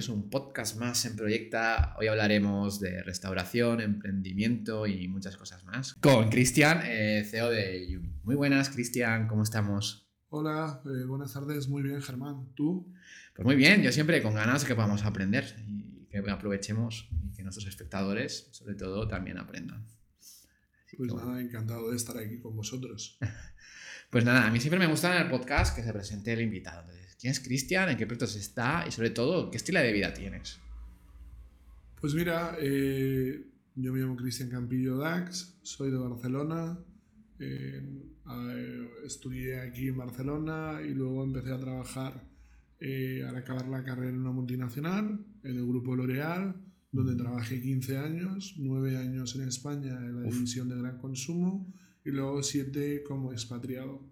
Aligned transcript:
bienvenidos 0.00 0.08
a 0.08 0.24
un 0.24 0.30
podcast 0.30 0.78
más 0.78 1.04
en 1.04 1.14
Proyecta. 1.14 1.94
Hoy 1.98 2.06
hablaremos 2.06 2.80
de 2.80 3.02
restauración, 3.02 3.82
emprendimiento 3.82 4.86
y 4.86 5.08
muchas 5.08 5.36
cosas 5.36 5.62
más. 5.64 5.92
Con 5.94 6.30
Cristian, 6.30 6.80
eh, 6.84 7.22
CEO 7.28 7.50
de 7.50 7.86
Yumi. 7.86 8.10
Muy 8.22 8.34
buenas, 8.34 8.70
Cristian, 8.70 9.28
¿cómo 9.28 9.42
estamos? 9.42 10.08
Hola, 10.30 10.80
eh, 10.86 11.04
buenas 11.04 11.34
tardes, 11.34 11.68
muy 11.68 11.82
bien, 11.82 12.00
Germán. 12.00 12.48
¿Tú? 12.54 12.90
Pues 13.34 13.44
muy 13.44 13.56
bien, 13.56 13.82
yo 13.82 13.92
siempre 13.92 14.22
con 14.22 14.34
ganas 14.34 14.62
de 14.62 14.68
que 14.68 14.74
podamos 14.74 15.04
aprender 15.04 15.54
y 15.66 16.06
que 16.06 16.18
aprovechemos 16.30 17.10
y 17.22 17.32
que 17.34 17.42
nuestros 17.42 17.66
espectadores, 17.66 18.48
sobre 18.52 18.76
todo, 18.76 19.06
también 19.06 19.36
aprendan. 19.36 19.86
pues 20.96 21.12
nada, 21.12 21.42
encantado 21.42 21.90
de 21.90 21.96
estar 21.96 22.16
aquí 22.16 22.38
con 22.38 22.56
vosotros. 22.56 23.18
pues 24.10 24.24
nada, 24.24 24.46
a 24.46 24.50
mí 24.50 24.60
siempre 24.60 24.78
me 24.78 24.86
gusta 24.86 25.14
en 25.14 25.24
el 25.24 25.28
podcast 25.30 25.76
que 25.76 25.82
se 25.82 25.92
presente 25.92 26.32
el 26.32 26.40
invitado. 26.40 26.90
¿Quién 27.20 27.32
es 27.32 27.40
Cristian? 27.40 27.90
¿En 27.90 27.98
qué 27.98 28.06
proyectos 28.06 28.34
está? 28.36 28.84
Y 28.88 28.92
sobre 28.92 29.10
todo, 29.10 29.50
¿qué 29.50 29.58
estilo 29.58 29.78
de 29.80 29.92
vida 29.92 30.14
tienes? 30.14 30.58
Pues 32.00 32.14
mira, 32.14 32.56
eh, 32.58 33.46
yo 33.74 33.92
me 33.92 34.00
llamo 34.00 34.16
Cristian 34.16 34.48
Campillo 34.48 34.96
Dax, 34.96 35.58
soy 35.62 35.90
de 35.90 35.98
Barcelona, 35.98 36.78
eh, 37.38 37.82
estudié 39.04 39.60
aquí 39.60 39.88
en 39.88 39.98
Barcelona 39.98 40.80
y 40.82 40.94
luego 40.94 41.22
empecé 41.22 41.52
a 41.52 41.60
trabajar 41.60 42.26
eh, 42.80 43.22
al 43.28 43.36
acabar 43.36 43.68
la 43.68 43.84
carrera 43.84 44.08
en 44.08 44.18
una 44.18 44.32
multinacional, 44.32 45.22
en 45.42 45.56
el 45.56 45.66
grupo 45.66 45.94
L'Oreal, 45.94 46.54
donde 46.90 47.16
trabajé 47.16 47.60
15 47.60 47.98
años, 47.98 48.54
9 48.56 48.96
años 48.96 49.36
en 49.36 49.46
España 49.46 49.90
en 49.90 50.22
la 50.22 50.30
división 50.30 50.70
de 50.70 50.76
gran 50.76 50.96
consumo 50.96 51.70
y 52.02 52.10
luego 52.10 52.42
7 52.42 53.02
como 53.02 53.32
expatriado. 53.32 54.09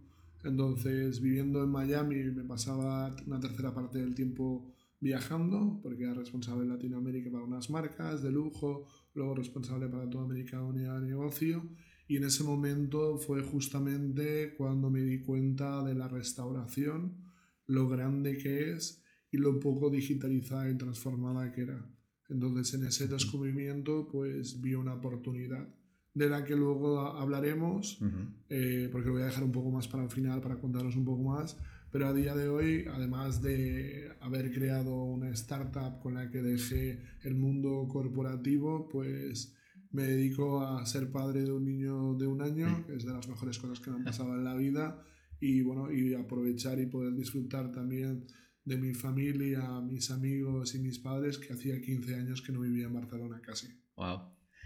Entonces, 0.48 1.20
viviendo 1.20 1.62
en 1.62 1.70
Miami, 1.70 2.16
me 2.24 2.44
pasaba 2.44 3.14
una 3.26 3.38
tercera 3.38 3.74
parte 3.74 3.98
del 3.98 4.14
tiempo 4.14 4.72
viajando, 4.98 5.78
porque 5.82 6.04
era 6.04 6.14
responsable 6.14 6.62
en 6.62 6.70
Latinoamérica 6.70 7.30
para 7.30 7.44
unas 7.44 7.68
marcas 7.70 8.22
de 8.22 8.32
lujo, 8.32 8.86
luego 9.14 9.34
responsable 9.34 9.88
para 9.88 10.08
toda 10.08 10.24
América 10.24 10.62
Unida 10.62 10.98
de 10.98 11.06
negocio. 11.06 11.62
Y 12.08 12.16
en 12.16 12.24
ese 12.24 12.42
momento 12.44 13.18
fue 13.18 13.42
justamente 13.42 14.54
cuando 14.56 14.90
me 14.90 15.02
di 15.02 15.20
cuenta 15.20 15.84
de 15.84 15.94
la 15.94 16.08
restauración, 16.08 17.28
lo 17.66 17.86
grande 17.88 18.38
que 18.38 18.72
es 18.72 19.02
y 19.30 19.36
lo 19.36 19.60
poco 19.60 19.90
digitalizada 19.90 20.70
y 20.70 20.78
transformada 20.78 21.52
que 21.52 21.62
era. 21.62 21.86
Entonces 22.30 22.72
en 22.74 22.86
ese 22.86 23.06
descubrimiento 23.06 24.08
pues 24.10 24.60
vi 24.62 24.74
una 24.74 24.94
oportunidad 24.94 25.68
de 26.14 26.28
la 26.28 26.44
que 26.44 26.56
luego 26.56 27.00
hablaremos, 27.00 28.00
eh, 28.48 28.88
porque 28.90 29.06
lo 29.08 29.14
voy 29.14 29.22
a 29.22 29.26
dejar 29.26 29.44
un 29.44 29.52
poco 29.52 29.70
más 29.70 29.88
para 29.88 30.04
el 30.04 30.10
final, 30.10 30.40
para 30.40 30.56
contaros 30.56 30.96
un 30.96 31.04
poco 31.04 31.22
más. 31.22 31.56
Pero 31.90 32.06
a 32.06 32.12
día 32.12 32.34
de 32.34 32.48
hoy, 32.48 32.84
además 32.92 33.40
de 33.40 34.12
haber 34.20 34.52
creado 34.52 34.94
una 35.04 35.30
startup 35.30 36.00
con 36.00 36.14
la 36.14 36.30
que 36.30 36.42
dejé 36.42 36.98
el 37.22 37.34
mundo 37.34 37.86
corporativo, 37.88 38.88
pues 38.88 39.54
me 39.90 40.02
dedico 40.02 40.60
a 40.60 40.84
ser 40.84 41.10
padre 41.10 41.44
de 41.44 41.52
un 41.52 41.64
niño 41.64 42.14
de 42.14 42.26
un 42.26 42.42
año, 42.42 42.84
que 42.86 42.96
es 42.96 43.06
de 43.06 43.12
las 43.12 43.26
mejores 43.26 43.58
cosas 43.58 43.80
que 43.80 43.90
me 43.90 43.96
han 43.96 44.04
pasado 44.04 44.34
en 44.34 44.44
la 44.44 44.54
vida, 44.54 45.02
y 45.40 45.62
bueno, 45.62 45.90
y 45.90 46.14
aprovechar 46.14 46.78
y 46.78 46.86
poder 46.86 47.14
disfrutar 47.14 47.72
también 47.72 48.26
de 48.64 48.76
mi 48.76 48.92
familia, 48.92 49.80
mis 49.80 50.10
amigos 50.10 50.74
y 50.74 50.80
mis 50.80 50.98
padres, 50.98 51.38
que 51.38 51.54
hacía 51.54 51.80
15 51.80 52.14
años 52.16 52.42
que 52.42 52.52
no 52.52 52.60
vivía 52.60 52.86
en 52.86 52.92
Barcelona 52.92 53.40
casi. 53.40 53.68
Wow. 53.96 54.20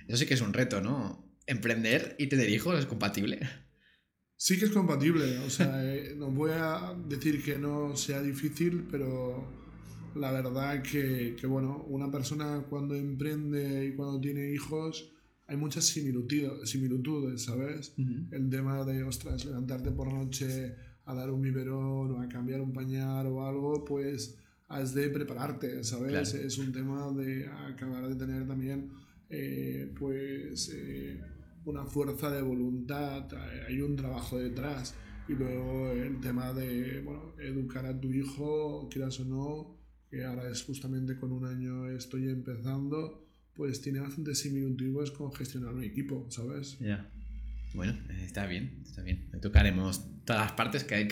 Eso 0.08 0.16
sí 0.16 0.26
que 0.26 0.34
es 0.34 0.40
un 0.40 0.52
reto, 0.52 0.80
¿no? 0.80 1.31
Emprender 1.46 2.16
y 2.18 2.26
tener 2.28 2.48
hijos 2.50 2.78
es 2.78 2.86
compatible. 2.86 3.40
Sí 4.36 4.58
que 4.58 4.64
es 4.64 4.72
compatible, 4.72 5.38
o 5.38 5.50
sea, 5.50 5.84
eh, 5.94 6.14
no 6.16 6.30
voy 6.30 6.50
a 6.52 6.96
decir 7.08 7.42
que 7.44 7.58
no 7.58 7.94
sea 7.96 8.20
difícil, 8.20 8.88
pero 8.90 9.46
la 10.16 10.32
verdad 10.32 10.82
que, 10.82 11.36
que, 11.38 11.46
bueno, 11.46 11.84
una 11.88 12.10
persona 12.10 12.64
cuando 12.68 12.94
emprende 12.96 13.86
y 13.86 13.94
cuando 13.94 14.20
tiene 14.20 14.50
hijos, 14.52 15.12
hay 15.46 15.56
muchas 15.56 15.84
similitudes, 15.84 16.68
similitudes 16.68 17.42
¿sabes? 17.42 17.94
El 18.30 18.48
tema 18.50 18.84
de, 18.84 19.02
ostras, 19.04 19.44
levantarte 19.44 19.90
por 19.90 20.08
la 20.08 20.14
noche 20.14 20.74
a 21.04 21.14
dar 21.14 21.30
un 21.30 21.42
biberón 21.42 22.12
o 22.12 22.20
a 22.20 22.28
cambiar 22.28 22.60
un 22.60 22.72
pañal 22.72 23.26
o 23.26 23.46
algo, 23.46 23.84
pues 23.84 24.38
has 24.68 24.94
de 24.94 25.10
prepararte, 25.10 25.84
¿sabes? 25.84 26.34
Es 26.34 26.58
un 26.58 26.72
tema 26.72 27.12
de 27.12 27.46
acabar 27.46 28.08
de 28.08 28.14
tener 28.14 28.46
también 28.46 28.90
eh, 29.28 29.90
pues 29.98 30.70
eh, 30.74 31.20
una 31.64 31.84
fuerza 31.84 32.30
de 32.30 32.42
voluntad, 32.42 33.28
hay 33.68 33.80
un 33.80 33.96
trabajo 33.96 34.38
detrás. 34.38 34.94
Y 35.28 35.34
luego 35.34 35.90
el 35.90 36.20
tema 36.20 36.52
de 36.52 37.00
bueno, 37.00 37.34
educar 37.38 37.86
a 37.86 37.98
tu 37.98 38.12
hijo, 38.12 38.88
quieras 38.90 39.20
o 39.20 39.24
no, 39.24 39.76
que 40.10 40.24
ahora 40.24 40.50
es 40.50 40.62
justamente 40.64 41.16
con 41.16 41.32
un 41.32 41.44
año 41.44 41.88
estoy 41.88 42.28
empezando, 42.28 43.24
pues 43.54 43.80
tiene 43.80 44.00
bastante 44.00 44.34
similitudes 44.34 45.10
con 45.10 45.32
gestionar 45.32 45.74
un 45.74 45.84
equipo, 45.84 46.26
¿sabes? 46.28 46.78
Ya. 46.80 47.10
Bueno, 47.74 47.98
está 48.22 48.46
bien, 48.46 48.82
está 48.84 49.02
bien. 49.02 49.30
Tocaremos 49.40 50.04
todas 50.24 50.42
las 50.42 50.52
partes 50.52 50.84
que, 50.84 51.08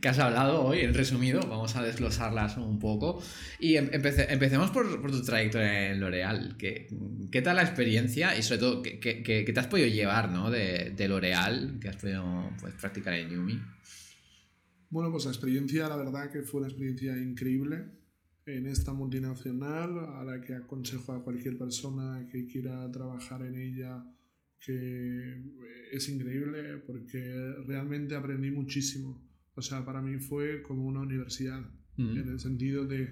que, 0.00 0.08
has 0.08 0.18
hablado 0.18 0.62
hoy, 0.62 0.80
en 0.80 0.94
resumido, 0.94 1.40
vamos 1.40 1.76
a 1.76 1.82
desglosarlas 1.82 2.56
un 2.56 2.78
poco. 2.78 3.22
Y 3.58 3.76
em, 3.76 3.90
empecemos 3.92 4.70
por, 4.70 5.00
por, 5.00 5.10
tu 5.10 5.22
trayectoria 5.22 5.90
en 5.90 6.00
L'Oreal. 6.00 6.56
¿Qué, 6.56 6.88
¿Qué, 7.30 7.42
tal 7.42 7.56
la 7.56 7.62
experiencia 7.62 8.36
y 8.36 8.42
sobre 8.42 8.60
todo 8.60 8.82
qué, 8.82 9.00
qué, 9.00 9.44
te 9.44 9.60
has 9.60 9.66
podido 9.66 9.88
llevar 9.88 10.30
¿no? 10.30 10.50
de, 10.50 10.92
de 10.96 11.08
L'Oreal, 11.08 11.78
que 11.80 11.88
has 11.88 11.96
podido 11.96 12.50
pues, 12.60 12.74
practicar 12.74 13.14
en 13.14 13.30
Yumi? 13.30 13.60
Bueno, 14.90 15.10
pues 15.10 15.24
la 15.24 15.30
experiencia, 15.30 15.88
la 15.88 15.96
verdad 15.96 16.30
que 16.30 16.42
fue 16.42 16.60
una 16.60 16.68
experiencia 16.68 17.16
increíble 17.16 17.86
en 18.46 18.66
esta 18.66 18.92
multinacional, 18.92 19.98
a 20.16 20.24
la 20.24 20.40
que 20.40 20.54
aconsejo 20.54 21.12
a 21.12 21.22
cualquier 21.22 21.56
persona 21.56 22.26
que 22.30 22.46
quiera 22.46 22.90
trabajar 22.90 23.42
en 23.42 23.56
ella 23.56 24.04
que 24.64 25.42
es 25.92 26.08
increíble 26.08 26.78
porque 26.86 27.20
realmente 27.66 28.14
aprendí 28.14 28.50
muchísimo. 28.50 29.22
O 29.54 29.62
sea, 29.62 29.84
para 29.84 30.00
mí 30.00 30.18
fue 30.18 30.62
como 30.62 30.86
una 30.86 31.00
universidad, 31.00 31.60
mm. 31.96 32.16
en 32.16 32.28
el 32.28 32.40
sentido 32.40 32.86
de 32.86 33.10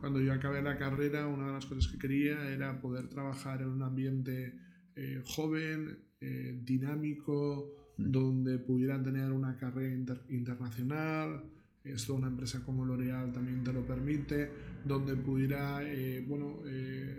cuando 0.00 0.20
yo 0.20 0.32
acabé 0.32 0.62
la 0.62 0.76
carrera, 0.76 1.26
una 1.26 1.46
de 1.46 1.52
las 1.52 1.66
cosas 1.66 1.90
que 1.90 1.98
quería 1.98 2.50
era 2.50 2.80
poder 2.80 3.08
trabajar 3.08 3.62
en 3.62 3.68
un 3.68 3.82
ambiente 3.82 4.54
eh, 4.94 5.22
joven, 5.24 5.98
eh, 6.20 6.60
dinámico, 6.62 7.94
mm. 7.96 8.10
donde 8.10 8.58
pudiera 8.58 9.02
tener 9.02 9.32
una 9.32 9.56
carrera 9.56 9.94
internacional. 10.28 11.44
Esto 11.82 12.14
una 12.14 12.26
empresa 12.26 12.62
como 12.64 12.84
L'Oreal 12.84 13.32
también 13.32 13.64
te 13.64 13.72
lo 13.72 13.86
permite, 13.86 14.50
donde 14.84 15.16
pudiera, 15.16 15.80
eh, 15.82 16.22
bueno, 16.26 16.60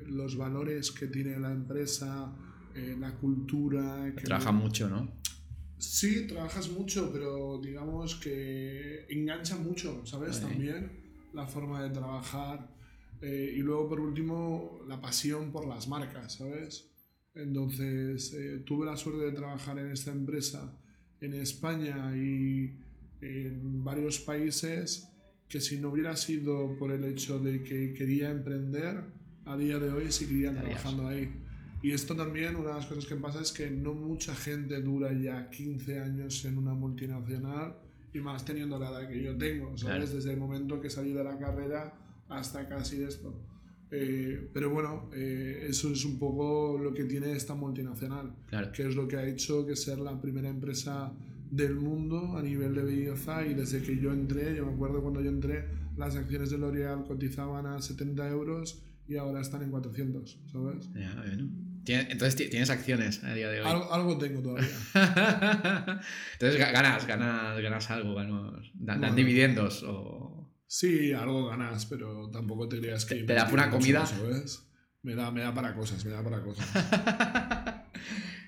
los 0.08 0.38
valores 0.38 0.92
que 0.92 1.08
tiene 1.08 1.40
la 1.40 1.52
empresa, 1.52 2.36
eh, 2.80 2.98
la 3.00 3.14
cultura. 3.16 4.14
Que 4.16 4.24
Trabaja 4.24 4.52
mucho, 4.52 4.90
¿no? 4.90 5.12
Sí, 5.78 6.28
trabajas 6.28 6.70
mucho, 6.70 7.10
pero 7.12 7.60
digamos 7.62 8.16
que 8.16 9.06
engancha 9.10 9.56
mucho, 9.56 10.06
¿sabes? 10.06 10.42
También 10.42 10.92
la 11.34 11.48
forma 11.48 11.82
de 11.84 11.90
trabajar. 11.90 12.70
Eh, 13.22 13.54
y 13.56 13.60
luego, 13.60 13.90
por 13.90 14.00
último, 14.00 14.80
la 14.88 15.00
pasión 15.00 15.52
por 15.52 15.68
las 15.68 15.88
marcas, 15.88 16.34
¿sabes? 16.34 16.90
Entonces, 17.36 18.34
eh, 18.34 18.64
tuve 18.66 18.86
la 18.86 18.98
suerte 18.98 19.26
de 19.26 19.32
trabajar 19.32 19.78
en 19.80 19.92
esta 19.92 20.12
empresa 20.12 20.78
en 21.22 21.34
España 21.34 22.16
y 22.16 22.78
en 23.22 23.84
varios 23.84 24.20
países 24.20 25.10
que 25.50 25.60
si 25.60 25.80
no 25.80 25.90
hubiera 25.90 26.16
sido 26.16 26.78
por 26.78 26.92
el 26.92 27.04
hecho 27.04 27.40
de 27.40 27.64
que 27.64 27.94
quería 27.94 28.30
emprender, 28.30 29.04
a 29.46 29.58
día 29.58 29.80
de 29.80 29.92
hoy 29.92 30.12
seguiría 30.12 30.54
trabajando 30.54 31.08
ahí. 31.08 31.28
Y 31.82 31.92
esto 31.92 32.16
también, 32.16 32.56
una 32.56 32.70
de 32.70 32.76
las 32.76 32.86
cosas 32.86 33.06
que 33.06 33.16
pasa 33.16 33.42
es 33.42 33.52
que 33.52 33.70
no 33.70 33.94
mucha 33.94 34.36
gente 34.36 34.82
dura 34.82 35.14
ya 35.14 35.50
15 35.50 36.00
años 36.00 36.44
en 36.46 36.58
una 36.58 36.74
multinacional 36.74 37.76
y 38.14 38.20
más 38.20 38.44
teniendo 38.44 38.78
la 38.78 38.90
edad 38.90 39.08
que 39.08 39.24
yo 39.24 39.38
tengo, 39.38 39.78
¿sabes? 39.78 40.14
Desde 40.14 40.34
el 40.34 40.38
momento 40.38 40.82
que 40.82 40.90
salí 40.90 41.14
de 41.14 41.24
la 41.24 41.38
carrera 41.38 41.94
hasta 42.28 42.68
casi 42.68 43.02
esto. 43.04 43.34
Eh, 43.92 44.50
pero 44.54 44.70
bueno, 44.70 45.10
eh, 45.14 45.68
eso 45.70 45.92
es 45.92 46.06
un 46.06 46.20
poco 46.20 46.78
lo 46.78 46.94
que 46.94 47.06
tiene 47.06 47.32
esta 47.32 47.56
multinacional, 47.56 48.36
que 48.74 48.88
es 48.88 48.96
lo 48.96 49.08
que 49.08 49.18
ha 49.18 49.26
hecho 49.26 49.66
que 49.66 49.76
ser 49.76 50.00
la 50.00 50.20
primera 50.20 50.50
empresa 50.50 51.12
del 51.50 51.76
mundo 51.76 52.38
a 52.38 52.44
nivel 52.44 52.76
de 52.76 52.84
belleza 52.84 53.46
y 53.46 53.56
desde 53.56 53.82
que 53.82 53.98
yo 53.98 54.12
entré, 54.12 54.56
yo 54.56 54.66
me 54.66 54.74
acuerdo 54.74 55.02
cuando 55.02 55.22
yo 55.22 55.30
entré, 55.30 55.66
las 55.98 56.16
acciones 56.16 56.52
de 56.52 56.60
L'Oreal 56.60 57.04
cotizaban 57.06 57.66
a 57.66 57.82
70 57.82 58.30
euros 58.30 58.84
y 59.08 59.18
ahora 59.18 59.42
están 59.42 59.64
en 59.64 59.72
400, 59.72 60.40
¿sabes? 60.52 60.90
Ya, 60.94 61.16
bueno. 61.16 61.50
Entonces 61.86 62.36
tienes 62.36 62.70
acciones 62.70 63.24
a 63.24 63.34
día 63.34 63.50
de 63.50 63.62
hoy. 63.62 63.68
Algo, 63.68 64.18
tengo 64.18 64.42
todavía. 64.42 64.70
Entonces 66.34 66.60
ganas, 66.60 67.08
ganas, 67.08 67.60
ganas 67.62 67.92
algo, 67.92 68.16
dan, 68.74 69.16
dividendos 69.16 69.84
o... 69.84 70.36
Sí, 70.68 71.14
algo 71.14 71.48
ganas, 71.48 71.88
pero 71.88 72.30
tampoco 72.30 72.70
te 72.70 72.80
creas 72.80 73.06
que... 73.06 73.16
¿Te, 73.24 73.34
da 73.34 73.50
una 73.52 73.72
comida? 73.72 74.06
Me 75.02 75.16
da, 75.16 75.32
me 75.32 75.42
da 75.42 75.54
para 75.54 75.74
cosas, 75.74 76.04
me 76.06 76.12
da 76.12 76.24
para 76.24 76.42
cosas. 76.42 76.68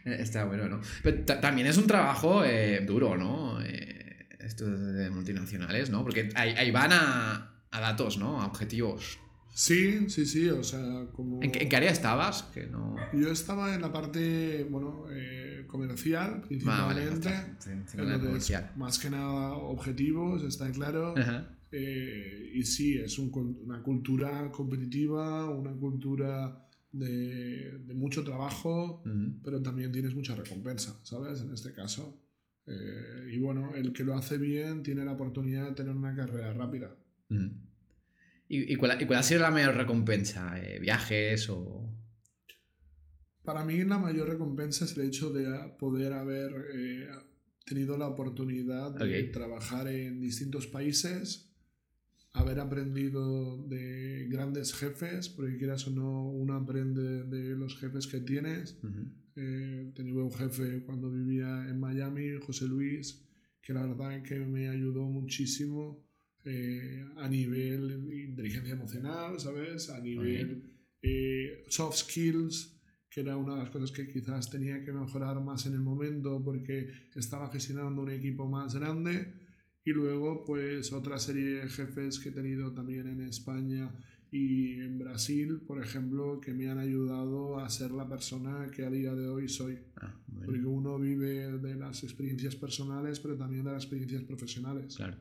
Está 0.06 0.46
bueno, 0.46 0.68
¿no? 0.68 0.82
Pero 1.02 1.24
también 1.40 1.68
es 1.68 1.78
un 1.78 1.88
trabajo 1.88 2.44
eh, 2.44 2.82
duro, 2.86 3.18
¿no? 3.18 3.62
Eh, 3.62 4.28
esto 4.40 4.70
de 4.70 5.10
multinacionales, 5.10 5.90
¿no? 5.90 6.04
Porque 6.04 6.30
ahí, 6.36 6.72
van 6.72 6.92
a, 6.94 7.64
a 7.72 7.80
datos, 7.80 8.18
¿no? 8.18 8.42
A 8.42 8.48
objetivos. 8.48 9.20
Sí, 9.54 10.10
sí, 10.10 10.26
sí, 10.26 10.50
o 10.50 10.64
sea, 10.64 11.08
como... 11.14 11.42
¿En 11.44 11.52
qué, 11.52 11.64
en 11.64 11.70
qué 11.70 11.76
área 11.76 11.92
estabas? 11.92 12.44
Que 12.54 12.68
no... 12.68 12.96
Yo 13.14 13.32
estaba 13.32 13.76
en 13.76 13.82
la 13.82 13.92
parte, 13.92 14.66
bueno, 14.70 15.06
eh, 15.12 15.66
comercial, 15.68 16.42
principalmente. 16.42 17.30
Ah, 17.30 17.46
vale, 17.46 17.74
Entonces, 17.74 18.20
comercial. 18.20 18.72
más 18.78 18.98
que 18.98 19.10
nada 19.10 19.54
objetivos, 19.54 20.44
está 20.44 20.72
claro. 20.72 21.14
Eh, 21.74 22.52
y 22.54 22.64
sí, 22.64 22.98
es 22.98 23.18
un 23.20 23.32
una 23.66 23.82
cultura 23.82 24.52
competitiva, 24.52 25.50
una 25.50 25.72
cultura 25.72 26.68
de, 26.92 27.80
de 27.80 27.94
mucho 27.94 28.24
trabajo, 28.24 29.04
pero 29.44 29.62
también 29.62 29.92
tienes 29.92 30.14
mucha 30.14 30.36
recompensa, 30.36 31.00
¿sabes? 31.04 31.42
En 31.42 31.54
este 31.54 31.74
caso. 31.74 32.18
Eh, 32.68 33.32
y 33.34 33.40
bueno, 33.40 33.74
el 33.76 33.92
que 33.94 34.04
lo 34.04 34.16
hace 34.16 34.38
bien 34.38 34.84
tiene 34.84 35.04
la 35.06 35.14
oportunidad 35.14 35.68
de 35.70 35.76
tener 35.76 35.96
una 35.96 36.16
carrera 36.16 36.54
rápida. 36.54 36.96
¿Y, 38.54 38.74
y 38.74 38.76
cuál, 38.76 39.02
y 39.02 39.06
cuál 39.06 39.20
ha 39.20 39.24
sido 39.24 39.40
la 39.40 39.50
mayor 39.50 39.78
recompensa? 39.78 40.62
Eh, 40.62 40.78
¿Viajes 40.82 41.50
o...? 41.50 41.90
Para 43.46 43.64
mí 43.64 43.82
la 43.86 43.98
mayor 43.98 44.28
recompensa 44.28 44.84
es 44.84 44.98
el 44.98 45.08
hecho 45.08 45.32
de 45.32 45.48
poder 45.80 46.12
haber 46.12 46.52
eh, 46.76 47.08
tenido 47.66 47.98
la 47.98 48.10
oportunidad 48.10 48.94
de 48.94 49.24
trabajar 49.24 49.88
en 49.88 50.20
distintos 50.20 50.68
países, 50.68 51.50
haber 52.34 52.60
aprendido 52.60 53.66
de 53.68 54.28
grandes 54.30 54.74
jefes, 54.74 55.30
porque 55.30 55.58
quieras 55.58 55.88
o 55.88 55.92
no, 55.92 56.30
uno 56.30 56.54
aprende 56.56 57.24
de 57.24 57.56
los 57.56 57.80
jefes 57.80 58.06
que 58.06 58.20
tienes. 58.20 58.78
Ujú. 58.84 59.14
Eh, 59.38 59.92
tenía 59.96 60.14
un 60.14 60.34
jefe 60.34 60.84
cuando 60.84 61.10
vivía 61.10 61.70
en 61.70 61.80
Miami, 61.80 62.34
José 62.46 62.66
Luis, 62.66 63.26
que 63.62 63.72
la 63.74 63.86
verdad 63.86 64.22
que 64.22 64.40
me 64.42 64.68
ayudó 64.68 65.06
muchísimo 65.06 66.11
eh, 66.46 67.06
a 67.18 67.28
nivel 67.28 68.10
inteligencia 68.12 68.74
emocional, 68.74 69.40
¿sabes? 69.40 69.90
A 69.90 70.00
nivel 70.00 70.64
eh, 71.02 71.64
soft 71.68 71.98
skills, 71.98 72.80
que 73.10 73.22
era 73.22 73.36
una 73.38 73.54
de 73.56 73.60
las 73.64 73.70
cosas 73.70 73.92
que 73.92 74.08
quizás 74.08 74.50
tenía 74.50 74.84
que 74.84 74.92
mejorar 74.92 75.42
más 75.42 75.66
en 75.66 75.74
el 75.74 75.82
momento 75.82 76.42
porque 76.44 76.90
estaba 77.16 77.50
gestionando 77.52 78.02
un 78.02 78.12
equipo 78.12 78.48
más 78.48 78.76
grande. 78.76 79.34
Y 79.84 79.92
luego, 79.92 80.46
pues, 80.46 80.94
otra 80.94 81.18
serie 81.18 81.62
de 81.62 81.70
jefes 81.70 82.20
que 82.20 82.30
he 82.30 82.32
tenido 82.32 82.72
también 82.72 83.08
en 83.08 83.22
España 83.22 83.92
y 84.32 84.80
en 84.80 84.98
Brasil, 85.00 85.62
por 85.68 85.84
ejemplo, 85.84 86.40
que 86.40 86.54
me 86.54 86.70
han 86.70 86.78
ayudado 86.78 87.60
a 87.60 87.70
ser 87.70 87.92
la 87.92 88.08
persona 88.08 88.70
que 88.74 88.86
a 88.86 88.90
día 88.90 89.14
de 89.14 89.28
hoy 89.28 89.50
soy. 89.50 89.80
Ah, 89.98 90.16
bueno, 90.28 90.46
Porque 90.46 90.66
uno 90.66 90.98
vive 91.00 91.58
de 91.58 91.76
las 91.76 92.04
experiencias 92.04 92.56
personales, 92.56 93.20
pero 93.20 93.36
también 93.36 93.66
de 93.66 93.72
las 93.74 93.84
experiencias 93.84 94.24
profesionales. 94.24 94.96
claro. 94.96 95.18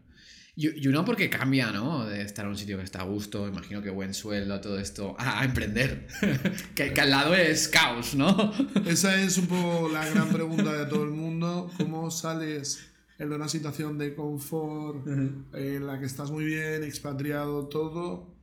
Y, 0.60 0.84
y 0.84 0.88
uno 0.88 1.06
porque 1.06 1.30
cambia, 1.30 1.72
¿no? 1.72 2.04
De 2.04 2.20
estar 2.20 2.44
en 2.44 2.50
un 2.50 2.58
sitio 2.58 2.76
que 2.76 2.84
está 2.84 3.00
a 3.00 3.04
gusto, 3.04 3.48
imagino 3.48 3.80
que 3.80 3.88
buen 3.88 4.12
sueldo, 4.12 4.60
todo 4.60 4.78
esto, 4.78 5.16
a, 5.18 5.40
a 5.40 5.44
emprender. 5.46 6.06
que, 6.74 6.92
que 6.92 7.00
al 7.00 7.08
lado 7.08 7.34
es 7.34 7.66
caos, 7.66 8.14
¿no? 8.14 8.52
Esa 8.86 9.18
es 9.22 9.38
un 9.38 9.46
poco 9.46 9.88
la 9.88 10.06
gran 10.06 10.28
pregunta 10.28 10.70
de 10.74 10.84
todo 10.84 11.04
el 11.04 11.12
mundo. 11.12 11.70
¿Cómo 11.78 12.10
sales 12.10 12.78
en 13.18 13.32
una 13.32 13.48
situación 13.48 13.96
de 13.96 14.14
confort 14.14 15.06
en 15.06 15.86
la 15.86 15.98
que 15.98 16.04
estás 16.04 16.30
muy 16.30 16.44
bien, 16.44 16.84
expatriado, 16.84 17.66
todo? 17.68 18.36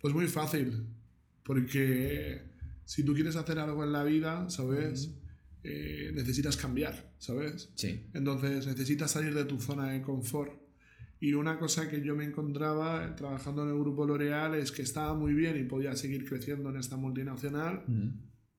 Pues 0.00 0.14
muy 0.14 0.28
fácil. 0.28 0.86
Porque 1.42 2.42
si 2.84 3.02
tú 3.02 3.12
quieres 3.12 3.34
hacer 3.34 3.58
algo 3.58 3.82
en 3.82 3.90
la 3.90 4.04
vida, 4.04 4.48
¿sabes? 4.50 5.10
Eh, 5.64 6.12
necesitas 6.14 6.56
cambiar, 6.56 7.12
¿sabes? 7.18 7.70
Sí. 7.74 8.06
Entonces 8.14 8.68
necesitas 8.68 9.10
salir 9.10 9.34
de 9.34 9.46
tu 9.46 9.60
zona 9.60 9.88
de 9.88 10.00
confort. 10.00 10.65
Y 11.20 11.32
una 11.32 11.58
cosa 11.58 11.88
que 11.88 12.02
yo 12.02 12.14
me 12.14 12.24
encontraba 12.24 13.16
trabajando 13.16 13.62
en 13.62 13.70
el 13.70 13.78
grupo 13.78 14.06
L'Oreal 14.06 14.54
es 14.54 14.70
que 14.70 14.82
estaba 14.82 15.14
muy 15.14 15.32
bien 15.32 15.56
y 15.58 15.64
podía 15.64 15.96
seguir 15.96 16.28
creciendo 16.28 16.68
en 16.70 16.76
esta 16.76 16.96
multinacional, 16.96 17.84
Ujú. 17.88 18.12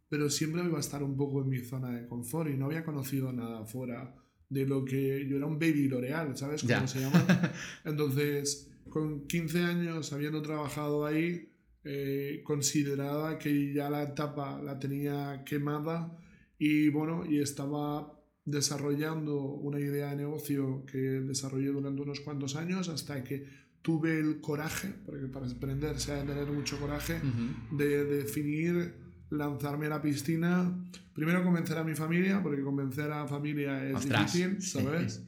pero 0.09 0.29
siempre 0.29 0.63
iba 0.63 0.77
a 0.77 0.79
estar 0.79 1.03
un 1.03 1.15
poco 1.15 1.41
en 1.43 1.49
mi 1.49 1.59
zona 1.59 1.91
de 1.91 2.07
confort 2.07 2.49
y 2.49 2.57
no 2.57 2.65
había 2.65 2.83
conocido 2.83 3.31
nada 3.31 3.63
fuera 3.65 4.15
de 4.49 4.65
lo 4.65 4.83
que 4.85 5.27
yo 5.29 5.37
era 5.37 5.45
un 5.45 5.59
baby 5.59 5.87
L'Oreal, 5.87 6.35
¿sabes 6.37 6.61
cómo 6.61 6.71
Ya. 6.71 6.87
se 6.87 7.01
llama? 7.01 7.23
Entonces, 7.85 8.71
con 8.89 9.27
15 9.27 9.59
años 9.63 10.11
habiendo 10.13 10.41
trabajado 10.41 11.05
ahí, 11.05 11.49
eh, 11.83 12.41
consideraba 12.43 13.37
que 13.37 13.71
ya 13.73 13.89
la 13.89 14.03
etapa 14.03 14.61
la 14.61 14.79
tenía 14.79 15.43
quemada 15.45 16.17
y 16.57 16.89
bueno, 16.89 17.23
y 17.29 17.39
estaba 17.39 18.16
desarrollando 18.47 19.35
una 19.41 19.79
idea 19.79 20.09
de 20.11 20.15
negocio 20.15 20.85
que 20.85 20.97
desarrollé 20.97 21.67
durante 21.67 22.01
unos 22.01 22.21
cuantos 22.21 22.55
años 22.55 22.87
hasta 22.89 23.21
que 23.23 23.45
tuve 23.81 24.17
el 24.19 24.39
coraje, 24.41 24.93
porque 25.05 25.27
para 25.27 25.45
emprender 25.45 25.99
se 25.99 26.13
ha 26.13 26.15
de 26.23 26.33
tener 26.33 26.47
mucho 26.47 26.79
coraje, 26.79 27.15
Ujú. 27.17 27.77
de 27.77 28.05
definir 28.05 28.93
lanzarme 29.29 29.87
a 29.87 29.89
la 29.89 30.01
piscina. 30.01 30.73
Primero 31.13 31.43
convencer 31.43 31.77
a 31.77 31.83
mi 31.83 31.93
familia, 31.93 32.41
porque 32.41 32.61
convencer 32.61 33.11
a 33.11 33.19
la 33.23 33.27
familia 33.27 33.85
es 33.87 33.95
Ostras, 33.95 34.33
difícil, 34.33 34.61
sí. 34.61 34.69
¿sabes? 34.81 35.23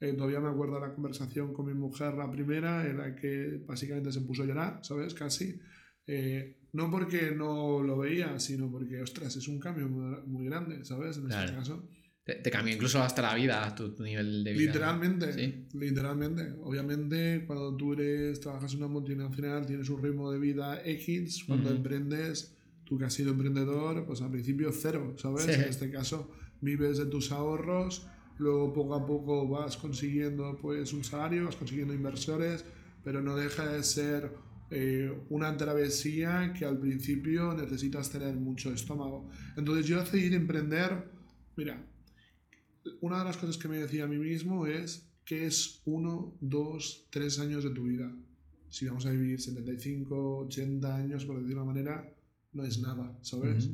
Eh, 0.00 0.12
todavía 0.14 0.40
me 0.40 0.48
acuerdo 0.48 0.74
de 0.74 0.80
la 0.88 0.92
conversación 0.94 1.52
con 1.54 1.66
mi 1.66 1.74
mujer, 1.74 2.14
la 2.14 2.30
primera, 2.30 2.84
en 2.86 2.98
la 2.98 3.14
que 3.14 3.62
básicamente 3.64 4.10
se 4.12 4.20
puso 4.22 4.42
a 4.42 4.46
llorar, 4.46 4.80
¿sabes? 4.82 5.14
Casi. 5.14 5.58
Eh, 6.06 6.56
no 6.72 6.90
porque 6.90 7.30
no 7.30 7.80
lo 7.82 7.96
veía, 7.98 8.38
sino 8.40 8.70
porque, 8.70 9.00
ostras, 9.00 9.34
es 9.36 9.46
un 9.48 9.58
cambio 9.58 9.88
muy, 9.88 10.16
muy 10.26 10.44
grande, 10.46 10.84
¿sabes? 10.84 11.16
En 11.16 11.24
este 11.30 11.36
Claro. 11.44 11.56
caso. 11.58 11.88
Te, 12.26 12.34
te 12.34 12.50
cambia 12.50 12.74
incluso 12.74 13.00
hasta 13.00 13.22
la 13.22 13.36
vida, 13.36 13.72
tu, 13.76 13.94
tu 13.94 14.02
nivel 14.02 14.42
de 14.42 14.52
vida. 14.52 14.72
Literalmente, 14.72 15.32
Sí. 15.32 15.66
literalmente. 15.74 16.54
Obviamente, 16.60 17.44
cuando 17.46 17.76
tú 17.76 17.92
eres, 17.92 18.40
trabajas 18.40 18.72
en 18.72 18.78
una 18.78 18.88
multinacional, 18.88 19.64
tienes 19.64 19.88
un 19.88 20.02
ritmo 20.02 20.32
de 20.32 20.40
vida 20.40 20.82
X, 20.84 21.44
cuando 21.46 21.68
Ujú. 21.68 21.76
emprendes, 21.76 22.52
tú 22.84 22.98
que 22.98 23.04
has 23.04 23.14
sido 23.14 23.30
emprendedor, 23.30 24.04
pues 24.06 24.22
al 24.22 24.32
principio 24.32 24.72
cero, 24.72 25.14
¿sabes? 25.18 25.44
Sí. 25.44 25.52
En 25.52 25.60
este 25.68 25.88
caso, 25.88 26.28
vives 26.60 26.98
de 26.98 27.06
tus 27.06 27.30
ahorros, 27.30 28.08
luego 28.38 28.72
poco 28.72 28.96
a 28.96 29.06
poco 29.06 29.46
vas 29.48 29.76
consiguiendo 29.76 30.58
pues 30.60 30.92
un 30.92 31.04
salario, 31.04 31.44
vas 31.44 31.54
consiguiendo 31.54 31.94
inversores, 31.94 32.64
pero 33.04 33.22
no 33.22 33.36
deja 33.36 33.68
de 33.68 33.84
ser 33.84 34.32
eh, 34.70 35.16
una 35.28 35.56
travesía 35.56 36.52
que 36.58 36.64
al 36.64 36.78
principio 36.80 37.54
necesitas 37.54 38.10
tener 38.10 38.34
mucho 38.34 38.72
estómago. 38.72 39.28
Entonces 39.56 39.86
yo 39.86 40.00
decidí 40.00 40.34
emprender, 40.34 41.08
mira, 41.54 41.86
una 43.00 43.18
de 43.18 43.24
las 43.24 43.36
cosas 43.36 43.58
que 43.58 43.68
me 43.68 43.78
decía 43.78 44.04
a 44.04 44.08
mí 44.08 44.18
mismo 44.18 44.66
es 44.66 45.08
que 45.24 45.46
es 45.46 45.82
uno, 45.84 46.36
dos, 46.40 47.06
tres 47.10 47.38
años 47.38 47.64
de 47.64 47.70
tu 47.70 47.84
vida. 47.84 48.14
Si 48.68 48.86
vamos 48.86 49.06
a 49.06 49.10
vivir 49.10 49.40
75, 49.40 50.38
80 50.46 50.96
años, 50.96 51.24
por 51.24 51.36
decirlo 51.36 51.62
de 51.62 51.62
una 51.62 51.72
manera, 51.72 52.16
no 52.52 52.64
es 52.64 52.80
nada, 52.80 53.18
¿sabes? 53.22 53.70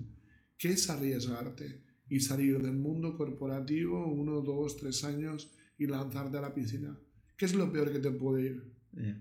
¿Qué 0.56 0.70
es 0.70 0.88
arriesgarte 0.90 1.82
y 2.08 2.20
salir 2.20 2.60
del 2.62 2.74
mundo 2.74 3.16
corporativo 3.16 4.06
uno, 4.06 4.40
dos, 4.40 4.76
tres 4.76 5.04
años 5.04 5.50
y 5.78 5.86
lanzarte 5.86 6.38
a 6.38 6.42
la 6.42 6.54
piscina? 6.54 6.98
¿Qué 7.36 7.44
es 7.46 7.54
lo 7.54 7.70
peor 7.72 7.92
que 7.92 7.98
te 7.98 8.10
puede 8.10 8.42
ir? 8.42 8.72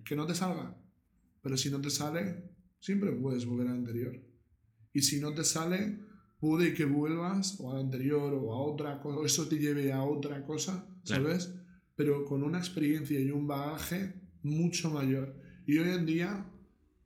Que 0.06 0.16
no 0.16 0.26
te 0.26 0.36
salga. 0.36 0.78
Pero 1.42 1.58
si 1.58 1.70
no 1.70 1.82
te 1.82 1.90
sale, 1.90 2.52
siempre 2.80 3.12
puedes 3.12 3.46
volver 3.46 3.68
al 3.68 3.78
anterior. 3.78 4.20
Y 4.94 5.02
si 5.02 5.20
no 5.20 5.34
te 5.34 5.44
sale, 5.44 6.00
puede 6.42 6.74
que 6.74 6.86
vuelvas 6.86 7.58
o 7.60 7.72
al 7.72 7.82
anterior 7.82 8.34
o 8.34 8.52
a 8.54 8.62
otra 8.62 9.00
cosa, 9.00 9.20
o 9.20 9.26
eso 9.26 9.48
te 9.48 9.60
lleve 9.60 9.94
a 9.94 10.04
otra 10.04 10.44
cosa, 10.44 10.86
Claro. 11.06 11.24
¿sabes? 11.24 11.54
Pero 11.96 12.26
con 12.26 12.42
una 12.44 12.58
experiencia 12.58 13.20
y 13.20 13.30
un 13.32 13.48
bagaje 13.48 14.14
mucho 14.42 14.90
mayor. 14.90 15.36
Y 15.68 15.78
hoy 15.78 15.90
en 15.90 16.06
día, 16.06 16.46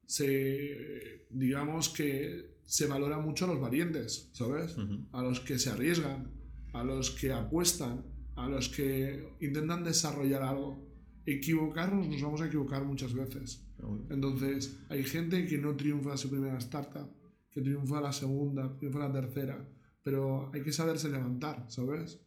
se, 0.05 1.25
digamos 1.29 1.89
que 1.89 2.55
se 2.63 2.87
valora 2.87 3.19
mucho 3.19 3.45
a 3.45 3.49
los 3.49 3.59
valientes, 3.59 4.29
¿sabes? 4.31 4.75
A 5.11 5.21
los 5.21 5.41
que 5.41 5.59
se 5.59 5.69
arriesgan, 5.69 6.31
a 6.73 6.83
los 6.83 7.11
que 7.11 7.31
apuestan, 7.33 8.05
a 8.35 8.47
los 8.47 8.69
que 8.69 9.27
intentan 9.41 9.83
desarrollar 9.83 10.43
algo. 10.43 10.81
Equivocarnos, 11.25 12.07
nos 12.07 12.21
vamos 12.21 12.41
a 12.41 12.47
equivocar 12.47 12.85
muchas 12.85 13.13
veces. 13.13 13.65
Entonces, 14.09 14.79
hay 14.89 15.03
gente 15.03 15.45
que 15.45 15.57
no 15.57 15.75
triunfa 15.75 16.11
en 16.11 16.17
su 16.17 16.29
primera 16.29 16.57
startup, 16.59 17.09
que 17.55 17.61
triunfa 17.61 18.01
la 18.01 18.11
segunda, 18.11 18.77
triunfa 18.77 18.99
la 18.99 19.13
tercera, 19.13 19.65
pero 20.03 20.51
hay 20.53 20.61
que 20.61 20.73
saberse 20.73 21.07
levantar, 21.09 21.65
¿sabes? 21.69 22.19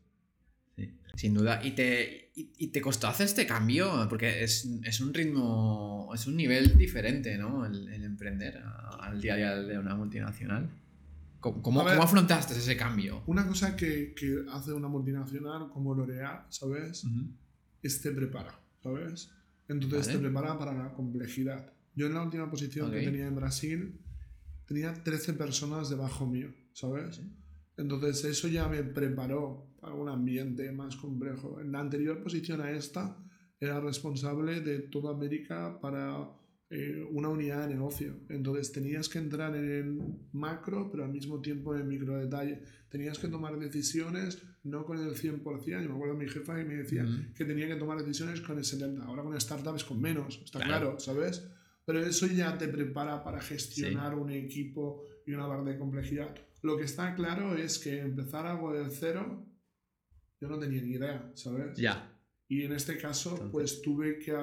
Sí, 0.74 0.98
sin 1.16 1.34
duda. 1.34 1.60
¿Y 1.62 1.72
te, 1.72 2.32
y, 2.34 2.50
y 2.56 2.68
te 2.68 2.80
costó 2.80 3.08
hacer 3.08 3.26
este 3.26 3.46
cambio? 3.46 4.06
Porque 4.08 4.42
es, 4.42 4.66
es 4.82 5.00
un 5.00 5.12
ritmo, 5.12 6.10
es 6.14 6.26
un 6.26 6.36
nivel 6.36 6.78
diferente, 6.78 7.36
¿no? 7.36 7.66
El, 7.66 7.88
el 7.88 8.04
emprender 8.04 8.62
al 9.00 9.20
día 9.20 9.34
a 9.34 9.36
día 9.36 9.56
de 9.56 9.78
una 9.78 9.94
multinacional. 9.94 10.70
¿Cómo, 11.40 11.62
cómo, 11.62 11.84
ver. 11.84 11.94
cómo 11.94 12.04
afrontaste 12.04 12.54
ese 12.54 12.76
cambio? 12.76 13.22
Una 13.26 13.46
cosa 13.46 13.76
que, 13.76 14.14
que 14.14 14.44
hace 14.50 14.72
una 14.72 14.88
multinacional 14.88 15.68
como 15.68 15.94
L'Oreal, 15.94 16.46
¿sabes? 16.48 17.04
Ujú. 17.04 17.28
es 17.82 18.00
te 18.00 18.10
prepara, 18.12 18.58
¿sabes? 18.82 19.30
Entonces 19.68 20.06
Vale. 20.06 20.18
te 20.18 20.24
prepara 20.24 20.58
para 20.58 20.72
la 20.72 20.94
complejidad. 20.94 21.70
Yo 21.94 22.06
en 22.06 22.14
la 22.14 22.22
última 22.22 22.50
posición 22.50 22.90
que 22.90 23.02
tenía 23.02 23.26
en 23.26 23.36
Brasil 23.36 24.00
tenía 24.68 24.92
13 25.02 25.32
personas 25.32 25.88
debajo 25.88 26.26
mío, 26.26 26.54
¿sabes? 26.74 27.20
Entonces 27.76 28.24
eso 28.24 28.48
ya 28.48 28.68
me 28.68 28.82
preparó 28.82 29.74
para 29.80 29.94
un 29.94 30.08
ambiente 30.08 30.70
más 30.72 30.96
complejo. 30.96 31.58
En 31.60 31.72
la 31.72 31.80
anterior 31.80 32.22
posición 32.22 32.60
a 32.60 32.70
esta 32.70 33.16
era 33.58 33.80
responsable 33.80 34.60
de 34.60 34.80
toda 34.80 35.14
América 35.14 35.80
para 35.80 36.28
eh, 36.70 37.02
una 37.12 37.28
unidad 37.30 37.66
de 37.66 37.74
negocio. 37.74 38.14
Entonces 38.28 38.70
tenías 38.72 39.08
que 39.08 39.18
entrar 39.18 39.56
en 39.56 39.70
el 39.70 39.98
macro, 40.32 40.90
pero 40.90 41.04
al 41.04 41.12
mismo 41.12 41.40
tiempo 41.40 41.74
en 41.74 41.80
el 41.80 41.86
micro 41.86 42.18
detalle. 42.18 42.60
Tenías 42.90 43.18
que 43.18 43.28
tomar 43.28 43.58
decisiones 43.58 44.42
no 44.64 44.84
con 44.84 44.98
el 44.98 45.14
100%. 45.14 45.82
Yo 45.82 45.88
me 45.88 45.94
acuerdo 45.94 46.14
de 46.14 46.24
mi 46.24 46.30
jefa 46.30 46.56
que 46.56 46.64
me 46.64 46.74
decía 46.74 47.06
que 47.34 47.44
tenía 47.46 47.68
que 47.68 47.76
tomar 47.76 47.98
decisiones 47.98 48.42
con 48.42 48.58
el 48.58 48.64
70%. 48.64 49.02
Ahora 49.04 49.22
con 49.22 49.40
startups 49.40 49.84
con 49.84 50.00
menos, 50.00 50.42
está 50.44 50.60
claro, 50.60 51.00
¿sabes? 51.00 51.48
Pero 51.88 52.04
eso 52.04 52.26
ya 52.26 52.58
te 52.58 52.68
prepara 52.68 53.24
para 53.24 53.40
gestionar 53.40 54.14
un 54.14 54.30
equipo 54.30 55.06
y 55.24 55.32
una 55.32 55.46
barra 55.46 55.64
de 55.64 55.78
complejidad. 55.78 56.34
Lo 56.60 56.76
que 56.76 56.84
está 56.84 57.14
claro 57.14 57.56
es 57.56 57.78
que 57.78 58.00
empezar 58.00 58.44
algo 58.44 58.74
de 58.74 58.90
cero, 58.90 59.46
yo 60.38 60.48
no 60.48 60.58
tenía 60.58 60.82
ni 60.82 60.90
idea, 60.90 61.32
¿sabes? 61.34 61.78
Ya. 61.78 62.14
Y 62.46 62.64
en 62.64 62.72
este 62.72 62.98
caso, 62.98 63.48
pues 63.50 63.80
tuve 63.80 64.18
que 64.18 64.36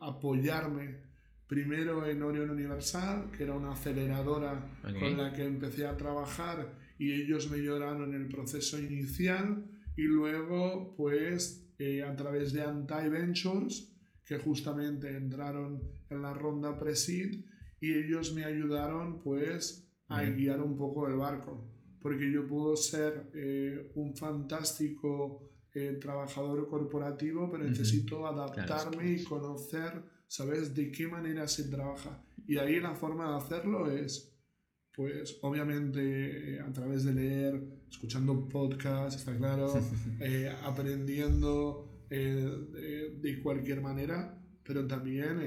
apoyarme 0.00 1.02
primero 1.46 2.04
en 2.04 2.20
Orion 2.20 2.50
Universal, 2.50 3.30
que 3.30 3.44
era 3.44 3.54
una 3.54 3.74
aceleradora 3.74 4.80
con 4.82 5.16
la 5.16 5.32
que 5.32 5.44
empecé 5.44 5.86
a 5.86 5.96
trabajar 5.96 6.74
y 6.98 7.12
ellos 7.12 7.48
me 7.48 7.58
ayudaron 7.58 8.12
en 8.12 8.22
el 8.22 8.26
proceso 8.26 8.76
inicial 8.76 9.64
y 9.96 10.02
luego 10.02 10.96
pues 10.96 11.64
eh, 11.78 12.02
a 12.02 12.16
través 12.16 12.52
de 12.52 12.62
Anti 12.62 13.08
Ventures 13.08 13.94
que 14.28 14.38
justamente 14.38 15.16
entraron 15.16 15.82
en 16.10 16.22
la 16.22 16.34
ronda 16.34 16.78
Presid 16.78 17.44
y 17.80 17.94
ellos 17.94 18.34
me 18.34 18.44
ayudaron 18.44 19.20
pues 19.20 19.88
a 20.08 20.22
guiar 20.22 20.60
un 20.60 20.76
poco 20.76 21.08
el 21.08 21.16
barco 21.16 21.66
porque 22.00 22.30
yo 22.30 22.46
puedo 22.46 22.76
ser 22.76 23.30
eh, 23.34 23.90
un 23.94 24.14
fantástico 24.14 25.50
eh, 25.74 25.98
trabajador 26.00 26.68
corporativo 26.68 27.50
pero 27.50 27.64
necesito 27.64 28.26
adaptarme 28.26 29.12
y 29.12 29.24
conocer 29.24 30.02
¿sabes? 30.28 30.74
De 30.74 30.92
qué 30.92 31.08
manera 31.08 31.48
se 31.48 31.64
trabaja. 31.64 32.22
Y 32.46 32.58
ahí 32.58 32.78
la 32.78 32.94
forma 32.94 33.30
de 33.30 33.36
hacerlo 33.38 33.90
es, 33.90 34.32
pues, 34.94 35.38
obviamente 35.42 36.54
eh, 36.54 36.60
a 36.60 36.70
través 36.72 37.04
de 37.04 37.14
leer, 37.14 37.62
escuchando 37.90 38.48
podcasts, 38.48 39.20
está 39.20 39.36
claro, 39.36 39.74
eh, 40.20 40.54
aprendiendo 40.62 41.87
eh, 42.10 43.16
de, 43.20 43.42
cualquier 43.42 43.80
manera, 43.80 44.38
pero 44.64 44.86
también 44.86 45.40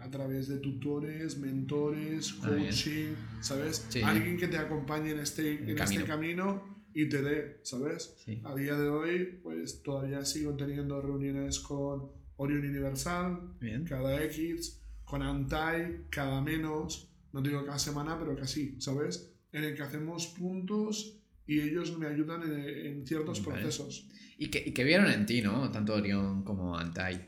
a 0.00 0.10
través 0.10 0.48
de 0.48 0.58
tutores, 0.58 1.38
mentores, 1.38 2.34
ah, 2.42 2.48
coaching, 2.48 3.14
¿sabes? 3.40 3.88
Alguien 4.04 4.36
que 4.36 4.48
te 4.48 4.56
acompañe 4.56 5.10
en 5.10 5.20
este, 5.20 5.54
en 5.54 5.68
este 5.70 5.74
camino. 5.74 6.00
este 6.00 6.04
camino 6.04 6.78
y 6.94 7.08
te 7.08 7.22
dé, 7.22 7.60
¿sabes? 7.62 8.16
A 8.44 8.54
día 8.54 8.76
de 8.76 8.88
hoy, 8.88 9.38
pues 9.42 9.82
todavía 9.82 10.24
sigo 10.24 10.56
teniendo 10.56 11.00
reuniones 11.00 11.60
con 11.60 12.10
Orion 12.36 12.66
Universal, 12.66 13.54
cada 13.88 14.24
X, 14.24 14.80
con 15.04 15.22
Antai, 15.22 16.06
cada 16.10 16.40
menos, 16.40 17.10
no 17.32 17.40
digo 17.40 17.64
cada 17.64 17.78
semana, 17.78 18.18
pero 18.18 18.34
casi, 18.36 18.80
¿sabes? 18.80 19.32
En 19.52 19.64
el 19.64 19.74
que 19.74 19.82
hacemos 19.82 20.26
puntos 20.28 21.20
y 21.46 21.60
ellos 21.60 21.96
me 21.96 22.06
ayudan 22.06 22.42
en, 22.42 23.06
ciertos 23.06 23.40
procesos. 23.40 24.08
Y 24.40 24.48
que, 24.48 24.84
vieron 24.84 25.10
en 25.10 25.26
ti, 25.26 25.42
¿no? 25.42 25.70
Tanto 25.70 25.94
Orion 25.94 26.44
como 26.44 26.78
Antai. 26.78 27.26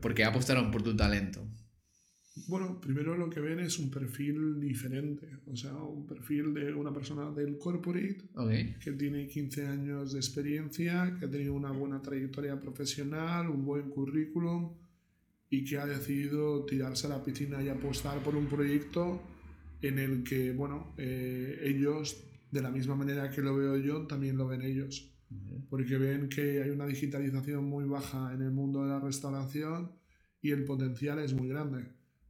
Porque 0.00 0.24
apostaron 0.24 0.70
por 0.70 0.82
tu 0.82 0.96
talento. 0.96 1.44
Bueno, 2.46 2.80
primero 2.80 3.16
lo 3.16 3.28
que 3.28 3.40
ven 3.40 3.60
es 3.60 3.78
un 3.78 3.90
perfil 3.90 4.60
diferente, 4.60 5.28
o 5.46 5.56
sea, 5.56 5.72
un 5.74 6.04
perfil 6.04 6.52
de 6.52 6.74
una 6.74 6.92
persona 6.92 7.30
del 7.30 7.58
corporate 7.58 8.28
que 8.80 8.92
tiene 8.92 9.28
15 9.28 9.66
años 9.66 10.12
de 10.12 10.18
experiencia, 10.18 11.16
que 11.18 11.26
ha 11.26 11.30
tenido 11.30 11.54
una 11.54 11.70
buena 11.70 12.02
trayectoria 12.02 12.58
profesional, 12.58 13.48
un 13.48 13.64
buen 13.64 13.88
currículum 13.88 14.72
y 15.48 15.64
que 15.64 15.78
ha 15.78 15.86
decidido 15.86 16.64
tirarse 16.64 17.06
a 17.06 17.10
la 17.10 17.22
piscina 17.22 17.62
y 17.62 17.68
apostar 17.68 18.18
por 18.22 18.34
un 18.34 18.46
proyecto 18.46 19.22
en 19.80 20.00
el 20.00 20.24
que, 20.24 20.52
bueno, 20.52 20.92
eh, 20.98 21.60
ellos, 21.62 22.24
de 22.50 22.62
la 22.62 22.70
misma 22.70 22.96
manera 22.96 23.30
que 23.30 23.42
lo 23.42 23.56
veo 23.56 23.76
yo, 23.76 24.06
también 24.06 24.36
lo 24.36 24.48
ven 24.48 24.62
ellos. 24.62 25.13
Porque 25.68 25.98
ven 25.98 26.28
que 26.28 26.62
hay 26.62 26.70
una 26.70 26.86
digitalización 26.86 27.64
muy 27.64 27.84
baja 27.84 28.32
en 28.32 28.42
el 28.42 28.50
mundo 28.50 28.82
de 28.82 28.90
la 28.90 29.00
restauración 29.00 29.92
y 30.40 30.50
el 30.50 30.64
potencial 30.64 31.18
es 31.18 31.32
muy 31.34 31.48
grande. 31.48 31.86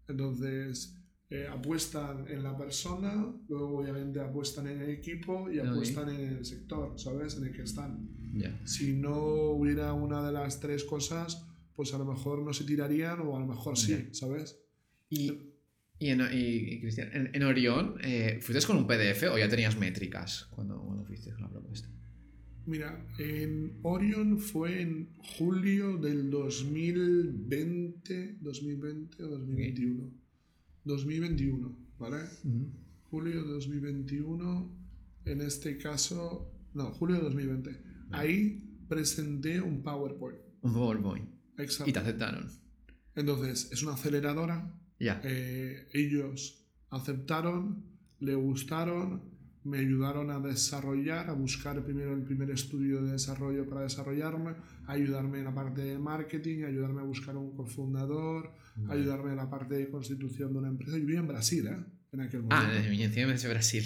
Entonces, 0.08 0.96
eh, 1.30 1.48
apuestan 1.50 2.26
en 2.28 2.42
la 2.42 2.56
persona, 2.56 3.34
luego 3.48 3.78
obviamente 3.78 4.20
apuestan 4.20 4.68
en 4.68 4.82
el 4.82 4.90
equipo 4.90 5.50
y 5.50 5.58
apuestan 5.58 6.10
en 6.10 6.20
el 6.20 6.44
sector, 6.44 6.92
¿sabes? 6.96 7.36
En 7.36 7.46
el 7.46 7.52
que 7.52 7.62
están. 7.62 8.08
Si 8.64 8.92
no 8.92 9.16
hubiera 9.52 9.92
una 9.94 10.24
de 10.24 10.32
las 10.32 10.60
tres 10.60 10.84
cosas, 10.84 11.44
pues 11.74 11.94
a 11.94 11.98
lo 11.98 12.04
mejor 12.04 12.42
no 12.42 12.52
se 12.52 12.64
tirarían 12.64 13.20
o 13.20 13.36
a 13.36 13.40
lo 13.40 13.46
mejor 13.46 13.76
sí, 13.76 14.10
¿sabes? 14.12 14.60
Y, 15.08 15.32
y, 15.98 16.10
en, 16.10 16.18
Cristian, 16.80 17.30
en, 17.32 17.42
Orión, 17.42 17.96
eh, 18.02 18.38
¿fuiste 18.42 18.66
con 18.66 18.76
un 18.76 18.86
PDF 18.86 19.24
o 19.32 19.38
ya 19.38 19.48
tenías 19.48 19.76
métricas 19.76 20.46
cuando, 20.50 20.80
cuando 20.82 21.04
fuiste 21.04 21.32
con 21.32 21.42
la 21.42 21.50
propuesta? 21.50 21.88
Mira, 22.66 23.06
en 23.18 23.78
Orion 23.82 24.38
fue 24.38 24.80
en 24.80 25.10
julio 25.36 25.98
del 25.98 26.30
2020, 26.30 28.38
2020 28.40 29.22
o 29.22 29.28
2021. 29.28 30.10
2021, 30.84 31.76
¿vale? 31.98 32.24
Julio 33.10 33.42
de 33.42 33.52
2021, 33.52 34.76
en 35.26 35.40
este 35.42 35.76
caso, 35.76 36.50
no, 36.72 36.86
julio 36.92 37.16
de 37.16 37.22
2020. 37.24 37.82
Ahí 38.12 38.62
presenté 38.88 39.60
un 39.60 39.82
PowerPoint. 39.82 40.40
Un 40.62 40.72
PowerPoint. 40.72 41.28
Exacto. 41.58 41.90
Y 41.90 41.92
te 41.92 41.98
aceptaron. 41.98 42.48
Entonces, 43.14 43.70
es 43.72 43.82
una 43.82 43.92
aceleradora. 43.92 44.74
Ya. 44.98 45.20
Eh, 45.22 45.86
ellos 45.92 46.66
aceptaron, 46.88 47.84
le 48.20 48.34
gustaron 48.34 49.33
me 49.64 49.78
ayudaron 49.78 50.30
a 50.30 50.38
desarrollar, 50.38 51.30
a 51.30 51.32
buscar 51.32 51.82
primero 51.82 52.12
el 52.12 52.22
primer 52.22 52.50
estudio 52.50 53.02
de 53.02 53.12
desarrollo 53.12 53.66
para 53.68 53.82
desarrollarme, 53.82 54.54
ayudarme 54.86 55.38
en 55.38 55.44
la 55.44 55.54
parte 55.54 55.82
de 55.82 55.98
marketing, 55.98 56.64
ayudarme 56.64 57.00
a 57.00 57.04
buscar 57.04 57.36
un 57.36 57.56
cofundador, 57.56 58.52
ayudarme 58.90 59.30
en 59.30 59.36
la 59.36 59.48
parte 59.48 59.76
de 59.76 59.88
constitución 59.88 60.52
de 60.52 60.58
una 60.58 60.68
empresa. 60.68 60.92
Yo 60.92 61.06
vivía 61.06 61.20
en 61.20 61.28
Brasil, 61.28 61.66
¿eh? 61.66 61.82
En 62.12 62.20
aquel 62.20 62.44
ah, 62.50 62.60
momento. 62.60 62.88
Ah, 62.90 63.04
encima 63.04 63.32
de 63.32 63.48
Brasil. 63.48 63.84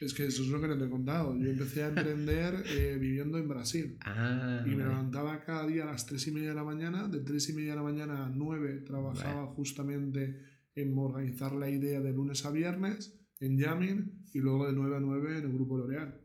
Es 0.00 0.14
que 0.14 0.26
eso 0.26 0.42
es 0.42 0.48
lo 0.48 0.60
que 0.60 0.68
no 0.68 0.78
te 0.78 0.84
he 0.84 0.88
contado. 0.88 1.36
Yo 1.36 1.50
empecé 1.50 1.82
a 1.82 1.88
emprender 1.88 2.64
eh, 2.70 2.96
viviendo 2.98 3.36
en 3.36 3.48
Brasil. 3.48 3.98
Ah, 4.02 4.62
y 4.64 4.70
me 4.70 4.84
levantaba 4.84 5.44
cada 5.44 5.66
día 5.66 5.82
a 5.82 5.86
las 5.86 6.06
3 6.06 6.28
y 6.28 6.30
media 6.30 6.48
de 6.50 6.54
la 6.54 6.64
mañana. 6.64 7.08
De 7.08 7.20
3 7.20 7.50
y 7.50 7.52
media 7.52 7.70
de 7.70 7.76
la 7.76 7.82
mañana 7.82 8.26
a 8.26 8.30
9 8.30 8.84
trabajaba 8.86 9.46
justamente 9.48 10.40
en 10.74 10.96
organizar 10.96 11.52
la 11.52 11.68
idea 11.68 12.00
de 12.00 12.12
lunes 12.12 12.46
a 12.46 12.50
viernes 12.50 13.18
en 13.40 13.58
Yamin 13.58 14.24
y 14.32 14.38
luego 14.38 14.66
de 14.66 14.72
9 14.72 14.96
a 14.96 15.00
9 15.00 15.38
en 15.38 15.44
el 15.44 15.52
grupo 15.52 15.76
L'Oreal, 15.76 16.20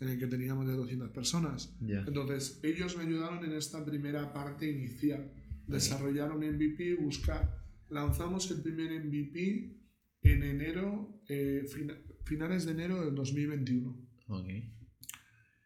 en 0.00 0.08
el 0.08 0.18
que 0.18 0.26
teníamos 0.26 0.66
de 0.66 0.72
200 0.74 1.10
personas. 1.10 1.76
Entonces, 1.80 2.60
ellos 2.62 2.96
me 2.96 3.04
ayudaron 3.04 3.44
en 3.44 3.52
esta 3.52 3.84
primera 3.84 4.32
parte 4.32 4.70
inicial, 4.70 5.32
desarrollar 5.66 6.32
un 6.32 6.44
MVP, 6.44 6.94
buscar. 6.94 7.56
Lanzamos 7.88 8.50
el 8.50 8.62
primer 8.62 9.04
MVP 9.04 9.76
en 10.22 10.42
enero, 10.42 11.22
eh, 11.28 11.64
finales 12.24 12.66
de 12.66 12.72
enero 12.72 13.04
del 13.04 13.14
2021. 13.14 14.08
Ok. 14.28 14.48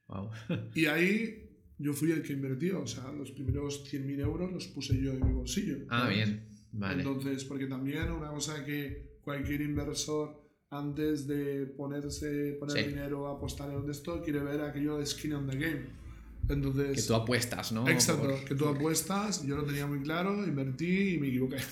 Wow. 0.07 0.31
y 0.75 0.87
ahí 0.87 1.45
yo 1.79 1.93
fui 1.93 2.13
el 2.13 2.23
que 2.23 2.35
invirtió, 2.35 2.83
o 2.83 2.87
sea, 2.87 3.11
los 3.13 3.33
primeros 3.33 3.91
100.000 3.91 4.21
euros 4.21 4.53
los 4.53 4.69
puse 4.69 5.01
yo 5.01 5.13
en 5.13 5.27
mi 5.27 5.33
bolsillo. 5.33 5.79
Ah, 5.89 6.09
bien. 6.09 6.47
Vale. 6.73 7.03
Entonces, 7.03 7.45
porque 7.45 7.67
también 7.67 8.11
una 8.11 8.31
cosa 8.31 8.65
que 8.65 9.19
cualquier 9.23 9.63
inversor 9.63 10.44
antes 10.75 11.27
de 11.27 11.67
ponerse, 11.67 12.57
poner 12.59 12.89
dinero 12.89 13.29
a 13.29 13.33
apostar 13.33 13.71
en 13.71 13.89
esto, 13.91 14.23
quiere 14.23 14.41
ver 14.41 14.61
aquello 14.61 14.99
de 14.99 15.07
skin 15.07 15.35
on 15.35 15.47
the 15.49 15.57
game. 15.57 16.05
Entonces, 16.49 16.97
que 16.97 17.03
tú 17.03 17.15
apuestas, 17.15 17.73
¿no? 17.73 17.89
Exacto, 17.89 18.29
que 18.47 18.55
tú 18.55 18.69
apuestas, 18.69 19.47
yo 19.47 19.57
lo 19.57 19.65
tenía 19.65 19.87
muy 19.87 20.01
claro, 20.01 20.45
invertí 20.45 21.15
y 21.15 21.19
me 21.19 21.29
equivoqué. 21.29 21.57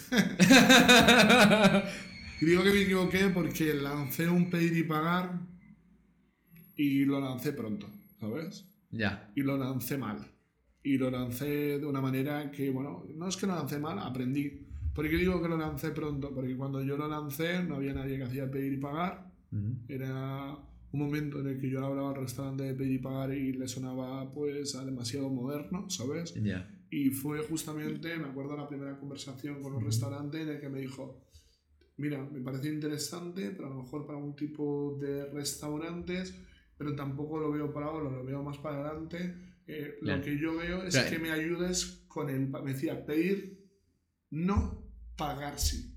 y 2.41 2.47
digo 2.47 2.63
que 2.63 2.71
me 2.71 2.83
equivoqué 2.83 3.29
porque 3.29 3.75
lancé 3.75 4.29
un 4.29 4.49
pedir 4.49 4.77
y 4.79 4.85
pagar 4.85 5.41
y 6.77 7.05
lo 7.05 7.21
lancé 7.21 7.53
pronto, 7.53 7.87
¿sabes? 8.19 8.65
Ya. 8.91 9.31
Y 9.35 9.43
lo 9.43 9.59
lancé 9.59 9.99
mal. 9.99 10.27
Y 10.83 10.97
lo 10.97 11.11
lancé 11.11 11.79
de 11.79 11.87
una 11.87 12.01
manera 12.01 12.51
que, 12.51 12.71
bueno, 12.71 13.05
no 13.15 13.29
es 13.29 13.37
que 13.37 13.47
lo 13.47 13.55
lancé 13.55 13.79
mal, 13.79 13.99
aprendí. 13.99 14.62
¿Por 14.95 15.09
qué 15.09 15.17
digo 15.17 15.41
que 15.43 15.49
lo 15.49 15.57
lancé 15.57 15.91
pronto? 15.91 16.35
Porque 16.35 16.57
cuando 16.57 16.83
yo 16.83 16.97
lo 16.97 17.09
lancé 17.09 17.63
no 17.63 17.77
había 17.77 17.95
nadie 17.95 18.19
que 18.19 18.25
hacía 18.25 18.51
pedir 18.51 18.75
y 18.75 18.77
pagar. 18.79 19.33
Era 19.89 20.57
un 20.93 21.01
momento 21.01 21.41
en 21.41 21.47
el 21.49 21.61
que 21.61 21.71
yo 21.71 21.85
hablaba 21.85 22.11
al 22.11 22.17
restaurante 22.17 22.65
de 22.65 22.75
pedir 22.75 22.93
y 22.93 22.99
pagar 22.99 23.33
y 23.35 23.53
le 23.53 23.67
sonaba 23.69 24.33
pues 24.33 24.75
a 24.75 24.85
demasiado 24.85 25.29
moderno, 25.29 25.89
¿sabes? 25.89 26.35
Y 26.91 27.11
fue 27.11 27.39
justamente, 27.41 28.19
me 28.19 28.29
acuerdo 28.29 28.57
la 28.57 28.69
primera 28.69 28.99
conversación 28.99 29.63
con 29.63 29.75
un 29.75 29.85
restaurante 29.85 30.43
en 30.43 30.49
el 30.51 30.61
que 30.61 30.69
me 30.69 30.81
dijo, 30.81 31.27
mira, 31.97 32.23
me 32.31 32.41
parece 32.41 32.69
interesante, 32.69 33.51
pero 33.53 33.69
a 33.69 33.71
lo 33.71 33.83
mejor 33.83 34.07
para 34.07 34.19
un 34.19 34.37
tipo 34.37 34.99
de 35.01 35.27
restaurantes, 35.27 36.35
pero 36.77 36.95
tampoco 36.95 37.39
lo 37.39 37.51
veo 37.51 37.73
para 37.73 37.87
ahora, 37.87 38.11
lo 38.11 38.25
veo 38.25 38.43
más 38.43 38.59
para 38.59 38.85
adelante. 38.85 39.35
Eh, 39.67 39.97
lo 40.03 40.21
que 40.21 40.39
yo 40.39 40.57
veo 40.57 40.83
es 40.83 40.97
que 40.99 41.19
me 41.19 41.31
ayudes 41.31 42.05
con 42.09 42.29
el, 42.29 42.49
me 42.49 42.73
decía, 42.73 43.07
pedir 43.07 43.63
no 44.31 44.82
pagar 45.17 45.59
sí. 45.59 45.89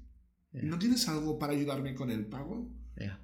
¿no 0.52 0.80
tienes 0.80 1.08
algo 1.10 1.38
para 1.38 1.54
ayudarme 1.54 1.94
con 1.96 2.10
el 2.12 2.26
pago? 2.28 2.72
Ya. 2.98 3.20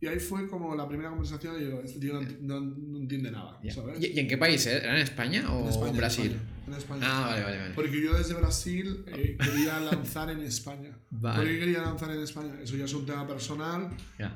Y 0.00 0.06
ahí 0.08 0.18
fue 0.18 0.48
como 0.48 0.74
la 0.74 0.86
primera 0.88 1.10
conversación 1.10 1.60
y 1.60 1.64
digo, 1.64 1.80
este 1.80 2.00
tío 2.00 2.14
no, 2.14 2.20
no- 2.40 2.60
no 2.60 2.98
entiende 2.98 3.30
nada. 3.30 3.60
¿sabes? 3.72 4.00
¿Y, 4.00 4.06
y 4.08 4.18
en 4.20 4.26
qué 4.28 4.36
país? 4.36 4.66
¿Era 4.66 4.96
en 4.96 5.02
España 5.02 5.52
o 5.52 5.62
En 5.62 5.68
España, 5.68 5.92
Brasil? 5.98 6.26
En 6.32 6.34
España. 6.34 6.66
En 6.66 6.74
España. 6.74 7.02
Ah, 7.08 7.26
vale, 7.30 7.42
vale, 7.44 7.58
vale. 7.58 7.74
Porque 7.74 8.02
yo 8.02 8.16
desde 8.16 8.34
Brasil 8.34 9.04
eh, 9.08 9.36
quería 9.40 9.78
lanzar 9.80 10.30
en 10.30 10.40
España. 10.40 10.96
Vale. 11.10 11.36
¿Por 11.38 11.46
qué 11.48 11.58
quería 11.60 11.82
lanzar 11.82 12.10
en 12.10 12.20
España? 12.22 12.54
Eso 12.62 12.76
ya 12.76 12.84
es 12.84 12.94
un 12.94 13.06
tema 13.06 13.26
personal 13.26 13.90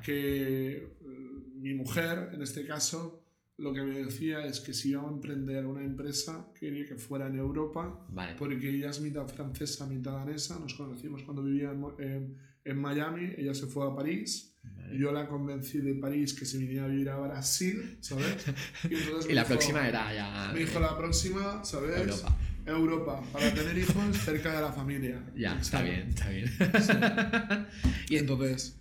que 0.05 0.76
eh, 0.76 0.88
mi 1.57 1.75
mujer, 1.75 2.31
en 2.33 2.43
este 2.43 2.64
caso, 2.66 3.25
lo 3.58 3.72
que 3.72 3.82
me 3.82 3.98
decía 4.04 4.44
es 4.44 4.60
que 4.60 4.75
si 4.75 4.90
iba 4.90 5.02
a 5.02 5.08
emprender 5.08 5.64
una 5.66 5.82
empresa, 5.82 6.46
quería 6.58 6.84
que 6.86 6.96
fuera 6.96 7.26
en 7.26 7.36
Europa, 7.38 8.06
Vale. 8.10 8.34
porque 8.38 8.68
ella 8.68 8.90
es 8.90 9.00
mitad 9.00 9.26
francesa, 9.28 9.86
mitad 9.86 10.12
danesa. 10.12 10.58
Nos 10.58 10.75
conocimos 10.75 11.22
cuando 11.22 11.42
vivía 11.42 11.70
en, 11.72 11.84
en- 11.98 12.36
en 12.64 12.78
Miami, 12.80 13.30
ella 13.38 13.54
se 13.54 13.66
fue 13.66 13.86
a 13.86 13.94
París. 13.94 14.52
Vale. 14.64 14.98
Yo 14.98 15.12
la 15.12 15.28
convencí 15.28 15.78
de 15.78 15.94
París 15.94 16.34
que 16.34 16.44
se 16.44 16.58
viniera 16.58 16.84
a 16.84 16.88
vivir 16.88 17.08
a 17.10 17.16
Brasil, 17.18 17.96
¿sabes? 18.00 18.44
Y, 18.90 18.94
entonces 18.94 19.30
Y 19.30 19.34
la 19.34 19.42
dijo- 19.42 19.54
próxima 19.54 19.88
era 19.88 20.12
ya. 20.14 20.50
Me 20.52 20.58
dijo 20.60 20.80
la 20.80 20.96
próxima, 20.98 21.64
¿sabes? 21.64 21.96
Europa. 21.96 22.36
Europa, 22.66 23.22
para 23.32 23.54
tener 23.54 23.78
hijos 23.78 24.16
cerca 24.18 24.52
de 24.56 24.60
la 24.62 24.72
familia. 24.72 25.22
Ya, 25.36 25.56
está 25.60 25.82
bien, 25.82 26.08
está 26.08 26.28
bien. 26.28 26.50
Y 28.10 28.14
y, 28.14 28.18
entonces, 28.18 28.76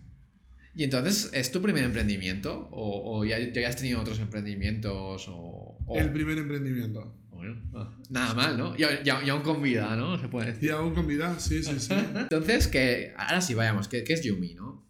y 0.76 0.84
entonces, 0.84 1.30
¿es 1.34 1.52
tu 1.52 1.62
primer 1.62 1.84
emprendimiento? 1.84 2.68
¿O, 2.72 3.18
o 3.20 3.26
ya, 3.26 3.40
ya 3.40 3.68
has 3.68 3.76
tenido 3.78 4.02
otros 4.02 4.20
emprendimientos? 4.20 5.28
O, 5.30 5.78
o- 5.86 5.98
el 5.98 6.12
primer 6.12 6.38
emprendimiento. 6.38 7.16
Bueno, 7.32 7.62
ah, 7.74 7.94
nada 8.10 8.34
mal, 8.34 8.58
¿no? 8.58 8.76
Y, 8.78 8.84
aún 9.30 9.42
con 9.42 9.62
vida, 9.62 9.96
¿no? 9.96 10.18
Se 10.20 10.28
puede 10.28 10.48
decir. 10.54 10.66
Y 10.66 10.70
aún 10.70 10.94
con 10.94 11.06
vida, 11.08 11.40
sí, 11.40 11.64
sí, 11.64 11.80
sí. 11.80 11.94
Entonces, 12.16 12.68
que 12.68 13.14
ahora 13.18 13.42
sí 13.42 13.54
vayamos, 13.54 13.88
¿qué, 13.88 14.04
qué 14.04 14.14
es 14.14 14.24
Yumi, 14.24 14.54
no? 14.54 14.86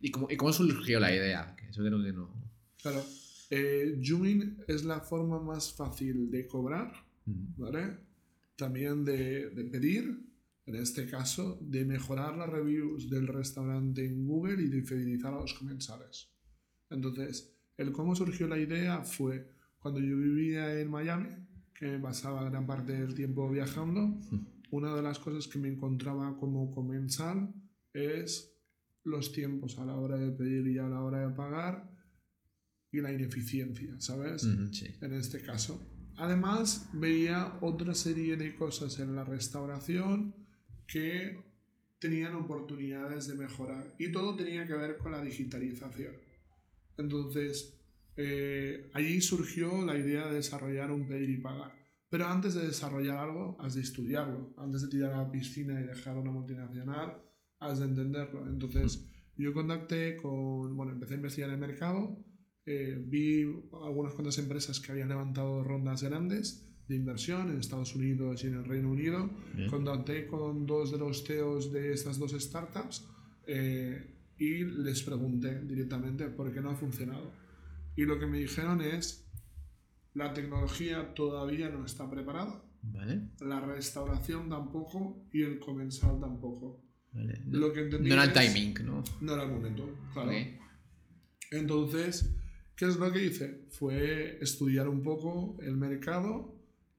¿Y 0.00 0.10
cómo, 0.10 0.28
¿Y 0.30 0.36
cómo 0.36 0.52
surgió 0.52 1.00
la 1.00 1.14
idea? 1.14 1.54
Que 1.56 1.66
eso 1.68 1.82
creo 1.82 2.02
que 2.02 2.12
no. 2.12 2.30
Claro. 2.82 3.04
Eh, 3.50 4.00
Jumin 4.04 4.58
es 4.66 4.84
la 4.84 5.00
forma 5.00 5.40
más 5.40 5.72
fácil 5.72 6.30
de 6.30 6.46
cobrar. 6.46 6.92
¿vale? 7.56 7.96
También 8.56 9.04
de, 9.04 9.50
de 9.50 9.64
pedir, 9.64 10.18
en 10.66 10.74
este 10.74 11.06
caso, 11.06 11.58
de 11.62 11.84
mejorar 11.84 12.36
las 12.36 12.50
reviews 12.50 13.08
del 13.08 13.28
restaurante 13.28 14.04
en 14.04 14.26
Google 14.26 14.62
y 14.62 14.68
de 14.68 14.82
fidelizar 14.82 15.32
a 15.32 15.40
los 15.40 15.54
comensales. 15.54 16.32
Entonces, 16.90 17.56
el 17.76 17.92
cómo 17.92 18.16
surgió 18.16 18.48
la 18.48 18.58
idea 18.58 19.02
fue 19.04 19.48
cuando 19.78 20.00
yo 20.00 20.16
vivía 20.16 20.78
en 20.80 20.90
Miami, 20.90 21.28
que 21.72 21.98
pasaba 21.98 22.48
gran 22.50 22.66
parte 22.66 22.92
del 22.92 23.14
tiempo 23.14 23.48
viajando, 23.48 24.18
una 24.72 24.94
de 24.94 25.02
las 25.02 25.20
cosas 25.20 25.46
que 25.46 25.60
me 25.60 25.68
encontraba 25.68 26.36
como 26.36 26.72
comensal 26.72 27.54
es 27.92 28.52
los 29.04 29.32
tiempos 29.32 29.78
a 29.78 29.84
la 29.84 29.94
hora 29.94 30.16
de 30.16 30.32
pedir 30.32 30.66
y 30.66 30.78
a 30.78 30.88
la 30.88 31.00
hora 31.00 31.28
de 31.28 31.34
pagar 31.34 31.88
y 32.90 33.00
la 33.00 33.12
ineficiencia, 33.12 33.94
¿sabes? 34.00 34.44
Mm, 34.44 34.72
sí. 34.72 34.86
En 35.00 35.12
este 35.12 35.40
caso. 35.42 35.80
Además, 36.16 36.88
veía 36.94 37.58
otra 37.60 37.94
serie 37.94 38.36
de 38.36 38.56
cosas 38.56 38.98
en 38.98 39.14
la 39.14 39.22
restauración 39.22 40.45
que 40.86 41.38
tenían 41.98 42.34
oportunidades 42.34 43.26
de 43.26 43.34
mejorar 43.34 43.94
y 43.98 44.12
todo 44.12 44.36
tenía 44.36 44.66
que 44.66 44.74
ver 44.74 44.98
con 44.98 45.12
la 45.12 45.22
digitalización. 45.22 46.14
Entonces, 46.98 47.78
eh, 48.16 48.90
allí 48.94 49.20
surgió 49.20 49.84
la 49.84 49.96
idea 49.96 50.26
de 50.26 50.36
desarrollar 50.36 50.90
un 50.90 51.06
pedir 51.06 51.30
y 51.30 51.38
pagar. 51.38 51.72
Pero 52.08 52.26
antes 52.26 52.54
de 52.54 52.66
desarrollar 52.66 53.18
algo, 53.18 53.56
has 53.60 53.74
de 53.74 53.82
estudiarlo. 53.82 54.54
Antes 54.56 54.82
de 54.82 54.88
tirar 54.88 55.12
a 55.12 55.22
la 55.24 55.30
piscina 55.30 55.80
y 55.80 55.84
dejar 55.84 56.16
una 56.16 56.30
multinacional, 56.30 57.20
has 57.58 57.80
de 57.80 57.86
entenderlo. 57.86 58.46
Entonces, 58.46 59.06
yo 59.36 59.52
contacté 59.52 60.16
con, 60.16 60.76
bueno, 60.76 60.92
empecé 60.92 61.14
a 61.14 61.16
investigar 61.16 61.50
el 61.50 61.58
mercado, 61.58 62.24
eh, 62.64 63.00
vi 63.06 63.42
algunas 63.72 64.14
cuantas 64.14 64.38
empresas 64.38 64.80
que 64.80 64.92
habían 64.92 65.08
levantado 65.08 65.62
rondas 65.62 66.02
grandes 66.02 66.66
de 66.88 66.94
inversión 66.96 67.50
en 67.50 67.58
Estados 67.58 67.94
Unidos 67.94 68.44
y 68.44 68.46
en 68.48 68.54
el 68.54 68.64
Reino 68.64 68.90
Unido. 68.90 69.30
Bien. 69.54 69.68
Contacté 69.68 70.26
con 70.26 70.66
dos 70.66 70.92
de 70.92 70.98
los 70.98 71.24
CEOs 71.24 71.72
de 71.72 71.92
estas 71.92 72.18
dos 72.18 72.32
startups 72.32 73.06
eh, 73.46 74.14
y 74.38 74.64
les 74.64 75.02
pregunté 75.02 75.62
directamente 75.62 76.26
por 76.28 76.52
qué 76.52 76.60
no 76.60 76.70
ha 76.70 76.76
funcionado. 76.76 77.32
Y 77.96 78.04
lo 78.04 78.18
que 78.18 78.26
me 78.26 78.38
dijeron 78.38 78.80
es, 78.82 79.26
la 80.14 80.32
tecnología 80.34 81.14
todavía 81.14 81.70
no 81.70 81.84
está 81.84 82.08
preparada, 82.10 82.62
Vale. 82.82 83.28
la 83.40 83.60
restauración 83.60 84.48
tampoco 84.48 85.26
y 85.32 85.42
el 85.42 85.58
comensal 85.58 86.20
tampoco. 86.20 86.82
vale. 87.12 87.40
No, 87.46 87.58
Lo 87.58 87.72
que 87.72 87.80
entendí 87.80 88.08
no 88.10 88.14
era 88.14 88.24
el 88.24 88.32
timing, 88.32 88.74
¿no? 88.84 89.02
No 89.22 89.34
era 89.34 89.44
el 89.44 89.50
momento, 89.50 89.88
claro. 90.12 90.30
Ok. 90.30 90.36
Entonces, 91.52 92.34
¿qué 92.76 92.86
es 92.86 92.96
lo 92.96 93.10
que 93.12 93.24
hice? 93.24 93.64
Fue 93.70 94.38
estudiar 94.40 94.88
un 94.88 95.02
poco 95.02 95.56
el 95.62 95.76
mercado 95.76 96.55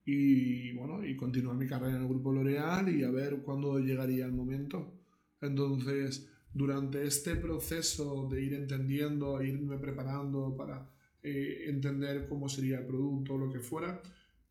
y, 0.09 0.71
bueno, 0.71 1.05
y 1.05 1.17
continuar 1.17 1.57
mi 1.57 1.67
carrera 1.67 1.97
en 1.97 2.03
el 2.03 2.07
grupo 2.07 2.31
L'Oreal 2.31 2.87
y 2.87 3.03
a 3.03 3.11
ver 3.11 3.41
cuándo 3.41 3.77
llegaría 3.77 4.25
el 4.25 4.31
momento. 4.31 5.01
Entonces, 5.41 6.29
durante 6.53 7.05
este 7.05 7.35
proceso 7.35 8.25
de 8.31 8.41
ir 8.41 8.53
entendiendo, 8.53 9.43
irme 9.43 9.77
preparando 9.77 10.55
para 10.55 10.89
eh, 11.21 11.65
entender 11.67 12.25
cómo 12.29 12.47
sería 12.47 12.79
el 12.79 12.85
producto, 12.85 13.37
lo 13.37 13.51
que 13.51 13.59
fuera, 13.59 14.01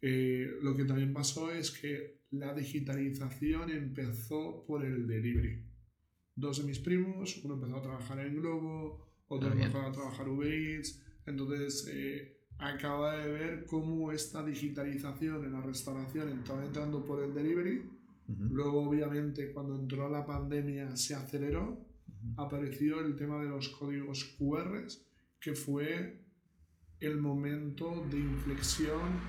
eh, 0.02 0.46
lo 0.60 0.76
que 0.76 0.84
también 0.84 1.14
pasó 1.14 1.50
es 1.50 1.70
que 1.70 2.20
la 2.32 2.52
digitalización 2.52 3.70
empezó 3.70 4.62
por 4.66 4.84
el 4.84 5.06
delivery. 5.06 5.64
Dos 6.34 6.58
de 6.58 6.64
mis 6.64 6.80
primos, 6.80 7.40
uno 7.42 7.54
empezó 7.54 7.76
a 7.78 7.82
trabajar 7.82 8.18
en 8.18 8.36
Globo, 8.36 9.06
otro 9.28 9.48
Ah, 9.48 9.52
empezó 9.54 9.80
a 9.80 9.90
trabajar 9.90 10.28
Uber 10.28 10.52
Eats, 10.52 11.02
entonces 11.24 11.88
eh, 11.90 12.35
acaba 12.58 13.16
de 13.16 13.30
ver 13.30 13.66
cómo 13.66 14.12
esta 14.12 14.44
digitalización 14.44 15.44
en 15.44 15.52
la 15.52 15.60
restauración 15.60 16.28
estaba 16.30 16.64
entrando 16.64 17.04
por 17.04 17.22
el 17.22 17.34
delivery. 17.34 17.90
Ujú. 18.28 18.44
Luego, 18.50 18.88
obviamente, 18.88 19.52
cuando 19.52 19.76
entró 19.76 20.08
la 20.08 20.24
pandemia 20.24 20.96
se 20.96 21.14
aceleró, 21.14 21.86
apareció 22.36 23.00
el 23.00 23.14
tema 23.16 23.40
de 23.42 23.48
los 23.48 23.68
códigos 23.68 24.24
QR, 24.38 24.86
que 25.40 25.54
fue 25.54 26.22
el 27.00 27.18
momento 27.18 28.04
de 28.10 28.18
inflexión 28.18 29.20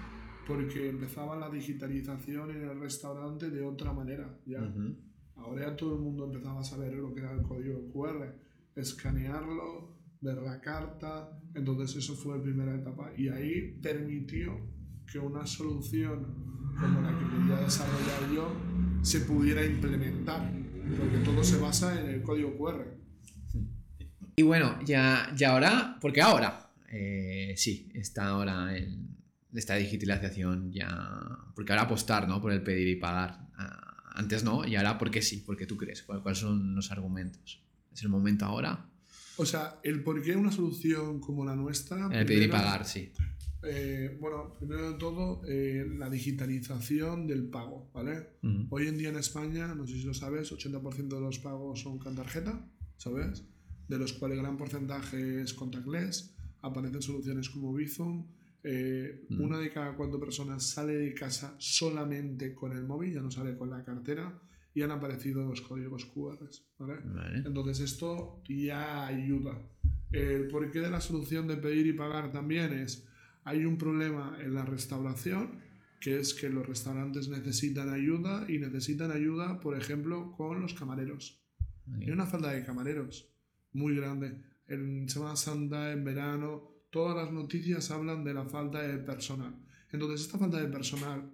porque 0.47 0.89
empezaba 0.89 1.35
la 1.35 1.49
digitalización 1.49 2.51
en 2.51 2.69
el 2.69 2.79
restaurante 2.79 3.49
de 3.49 3.61
otra 3.63 3.91
manera. 3.91 4.39
¿ya? 4.45 4.61
Ujú. 4.61 4.95
Ahora 5.35 5.67
ya 5.67 5.75
todo 5.75 5.95
el 5.95 6.01
mundo 6.01 6.25
empezaba 6.25 6.61
a 6.61 6.63
saber 6.63 6.93
lo 6.93 7.13
que 7.13 7.19
era 7.19 7.33
el 7.33 7.41
código 7.41 7.91
QR, 7.91 8.33
escanearlo, 8.75 9.96
ver 10.21 10.37
la 10.37 10.59
carta, 10.61 11.29
entonces 11.53 11.95
eso 11.97 12.15
fue 12.15 12.37
la 12.37 12.43
primera 12.43 12.75
etapa 12.75 13.11
y 13.17 13.29
ahí 13.29 13.77
permitió 13.81 14.59
que 15.11 15.19
una 15.19 15.45
solución 15.45 16.25
como 16.79 17.01
la 17.01 17.09
que 17.17 17.25
quería 17.37 17.59
desarrollar 17.63 18.31
yo 18.33 18.51
se 19.03 19.21
pudiera 19.21 19.65
implementar, 19.65 20.51
porque 20.97 21.17
todo 21.23 21.43
se 21.43 21.57
basa 21.57 21.99
en 21.99 22.09
el 22.09 22.21
código 22.21 22.57
QR. 22.57 22.97
Y 24.35 24.43
bueno, 24.43 24.77
ya, 24.85 25.31
ya 25.35 25.51
ahora, 25.53 25.97
porque 26.01 26.21
ahora, 26.21 26.71
eh, 26.91 27.53
sí, 27.57 27.89
está 27.93 28.27
ahora 28.27 28.75
en 28.77 29.17
esta 29.53 29.75
digitalización 29.75 30.71
ya, 30.71 30.87
porque 31.55 31.71
ahora 31.71 31.83
apostar, 31.83 32.27
¿no? 32.27 32.41
Por 32.41 32.51
el 32.51 32.61
pedir 32.61 32.87
y 32.87 32.95
pagar. 32.97 33.47
Ah, 33.57 33.83
Antes 34.15 34.43
no, 34.43 34.65
y 34.65 34.75
ahora 34.75 34.97
porque 34.97 35.21
sí, 35.21 35.43
porque 35.45 35.65
tú 35.67 35.77
crees. 35.77 36.01
¿Cuál- 36.03 36.21
¿Cuáles 36.23 36.39
son 36.39 36.75
los 36.75 36.91
argumentos? 36.91 37.63
¿Es 37.93 38.01
el 38.03 38.09
momento 38.09 38.45
ahora? 38.45 38.85
O 39.37 39.45
sea, 39.45 39.79
el 39.83 40.03
por 40.03 40.21
qué 40.21 40.35
una 40.35 40.51
solución 40.51 41.19
como 41.19 41.45
la 41.45 41.55
nuestra... 41.55 42.09
El 42.11 42.25
pedir 42.25 42.43
y 42.43 42.47
pagar, 42.47 42.85
sí. 42.85 43.11
Eh, 43.63 44.17
bueno, 44.19 44.53
primero 44.53 44.91
de 44.91 44.97
todo, 44.97 45.41
eh, 45.47 45.85
la 45.97 46.09
digitalización 46.09 47.27
del 47.27 47.49
pago, 47.49 47.89
¿vale? 47.93 48.29
Hoy 48.69 48.87
en 48.87 48.97
día 48.97 49.09
en 49.09 49.17
España, 49.17 49.73
no 49.75 49.85
sé 49.87 49.93
si 49.93 50.03
lo 50.03 50.13
sabes, 50.13 50.51
80% 50.51 51.07
de 51.07 51.21
los 51.21 51.39
pagos 51.39 51.81
son 51.81 51.97
con 51.97 52.15
tarjeta, 52.15 52.65
¿sabes? 52.97 53.43
De 53.87 53.97
los 53.97 54.13
cuales 54.13 54.37
gran 54.37 54.57
porcentaje 54.57 55.41
es 55.41 55.53
contactless. 55.53 56.35
Aparecen 56.61 57.01
soluciones 57.01 57.49
como 57.49 57.73
Bizum. 57.73 58.27
Eh. 58.63 59.25
Una 59.29 59.59
de 59.59 59.71
cada 59.71 59.95
cuatro 59.95 60.19
personas 60.19 60.63
sale 60.63 60.93
de 60.93 61.13
casa 61.13 61.55
solamente 61.57 62.53
con 62.53 62.73
el 62.73 62.83
móvil, 62.83 63.13
ya 63.13 63.21
no 63.21 63.31
sale 63.31 63.57
con 63.57 63.69
la 63.69 63.83
cartera. 63.83 64.39
Y 64.77 64.83
han 64.83 64.91
aparecido 64.91 65.43
los 65.43 65.61
códigos 65.61 66.05
QR, 66.05 66.37
¿vale? 66.77 67.01
Vale. 67.03 67.37
Entonces 67.39 67.79
esto 67.79 68.43
ya 68.47 69.07
ayuda. 69.07 69.59
El 70.11 70.49
porqué 70.49 70.81
de 70.81 70.91
la 70.91 71.01
solución 71.01 71.47
de 71.47 71.57
pedir 71.57 71.87
y 71.87 71.93
pagar 71.93 72.31
también 72.31 72.73
es, 72.73 73.07
hay 73.43 73.65
un 73.65 73.79
problema 73.79 74.37
en 74.39 74.53
la 74.53 74.65
restauración, 74.65 75.63
que 75.99 76.19
es 76.19 76.35
que 76.35 76.49
los 76.49 76.67
restaurantes 76.67 77.27
necesitan 77.27 77.89
ayuda 77.89 78.45
y 78.47 78.59
necesitan 78.59 79.09
ayuda, 79.11 79.59
por 79.61 79.75
ejemplo, 79.75 80.31
con 80.37 80.61
los 80.61 80.75
camareros. 80.75 81.43
Ok. 81.87 82.03
Hay 82.03 82.11
una 82.11 82.27
falta 82.27 82.51
de 82.51 82.63
camareros 82.63 83.33
muy 83.73 83.95
grande. 83.95 84.43
En 84.67 85.09
Semana 85.09 85.35
Santa, 85.35 85.91
en 85.91 86.03
verano, 86.03 86.83
todas 86.91 87.15
las 87.15 87.33
noticias 87.33 87.89
hablan 87.89 88.23
de 88.23 88.35
la 88.35 88.45
falta 88.45 88.83
de 88.83 88.99
personal. 88.99 89.55
Entonces, 89.91 90.21
esta 90.21 90.37
falta 90.37 90.61
de 90.61 90.67
personal 90.67 91.31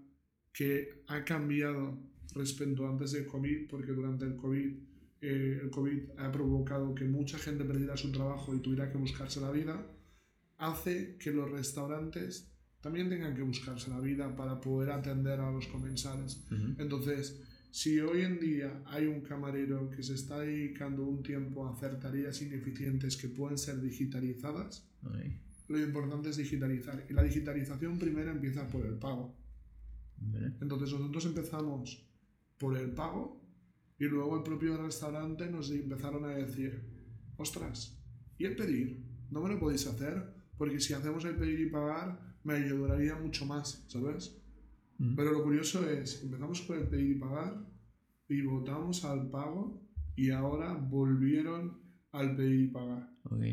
que 0.53 1.03
ha 1.07 1.25
cambiado 1.25 2.12
respecto 2.33 2.87
antes 2.87 3.11
del 3.11 3.25
COVID, 3.25 3.67
porque 3.69 3.91
durante 3.91 4.25
el 4.25 4.35
COVID 4.35 4.73
eh, 5.21 5.59
el 5.63 5.69
COVID 5.69 5.99
ha 6.17 6.29
provocado 6.31 6.93
que 6.93 7.05
mucha 7.05 7.37
gente 7.37 7.63
perdiera 7.63 7.95
su 7.95 8.11
trabajo 8.11 8.53
y 8.53 8.59
tuviera 8.59 8.91
que 8.91 8.97
buscarse 8.97 9.39
la 9.39 9.51
vida, 9.51 9.87
hace 10.57 11.17
que 11.17 11.31
los 11.31 11.49
restaurantes 11.49 12.51
también 12.81 13.07
tengan 13.07 13.33
que 13.33 13.41
buscarse 13.41 13.89
la 13.89 14.01
vida 14.01 14.35
para 14.35 14.59
poder 14.59 14.91
atender 14.91 15.39
a 15.39 15.49
los 15.49 15.67
comensales. 15.67 16.45
Entonces, 16.77 17.41
si 17.71 18.01
hoy 18.01 18.23
en 18.23 18.37
día 18.41 18.83
hay 18.85 19.07
un 19.07 19.21
camarero 19.21 19.89
que 19.89 20.03
se 20.03 20.15
está 20.15 20.39
dedicando 20.39 21.05
un 21.05 21.23
tiempo 21.23 21.65
a 21.65 21.71
hacer 21.71 21.97
tareas 22.01 22.41
ineficientes 22.41 23.15
que 23.15 23.29
pueden 23.29 23.57
ser 23.57 23.79
digitalizadas, 23.79 24.91
lo 25.69 25.79
importante 25.79 26.31
es 26.31 26.37
digitalizar. 26.37 27.05
Y 27.09 27.13
la 27.13 27.23
digitalización 27.23 27.97
primero 27.97 28.29
empieza 28.29 28.67
por 28.67 28.85
el 28.85 28.95
pago. 28.95 29.33
Entonces 30.59 30.91
nosotros 30.91 31.25
empezamos 31.25 32.05
por 32.63 32.77
el 32.77 32.91
pago 32.91 33.41
y 33.99 34.05
luego 34.05 34.37
el 34.37 34.43
propio 34.43 34.77
restaurante 34.77 35.51
nos 35.51 35.69
empezaron 35.69 36.23
a 36.23 36.29
decir, 36.29 36.81
ostras, 37.35 38.01
¿y 38.37 38.45
el 38.45 38.55
pedir? 38.55 39.03
¿No 39.29 39.41
me 39.41 39.49
lo 39.49 39.59
podéis 39.59 39.85
hacer? 39.85 40.33
Porque 40.57 40.79
si 40.79 40.93
hacemos 40.93 41.25
el 41.25 41.35
pedir 41.35 41.59
y 41.59 41.69
pagar, 41.69 42.37
me 42.45 42.53
ayudaría 42.53 43.17
mucho 43.17 43.45
más, 43.45 43.83
¿sabes? 43.89 44.41
Mm. 44.97 45.15
Pero 45.15 45.33
lo 45.33 45.43
curioso 45.43 45.89
es, 45.89 46.23
empezamos 46.23 46.61
por 46.61 46.77
el 46.77 46.87
pedir 46.87 47.17
y 47.17 47.19
pagar, 47.19 47.67
pivotamos 48.27 49.03
al 49.03 49.29
pago 49.29 49.85
y 50.15 50.29
ahora 50.29 50.73
volvieron 50.73 51.81
al 52.13 52.37
pedir 52.37 52.61
y 52.61 52.67
pagar. 52.67 53.09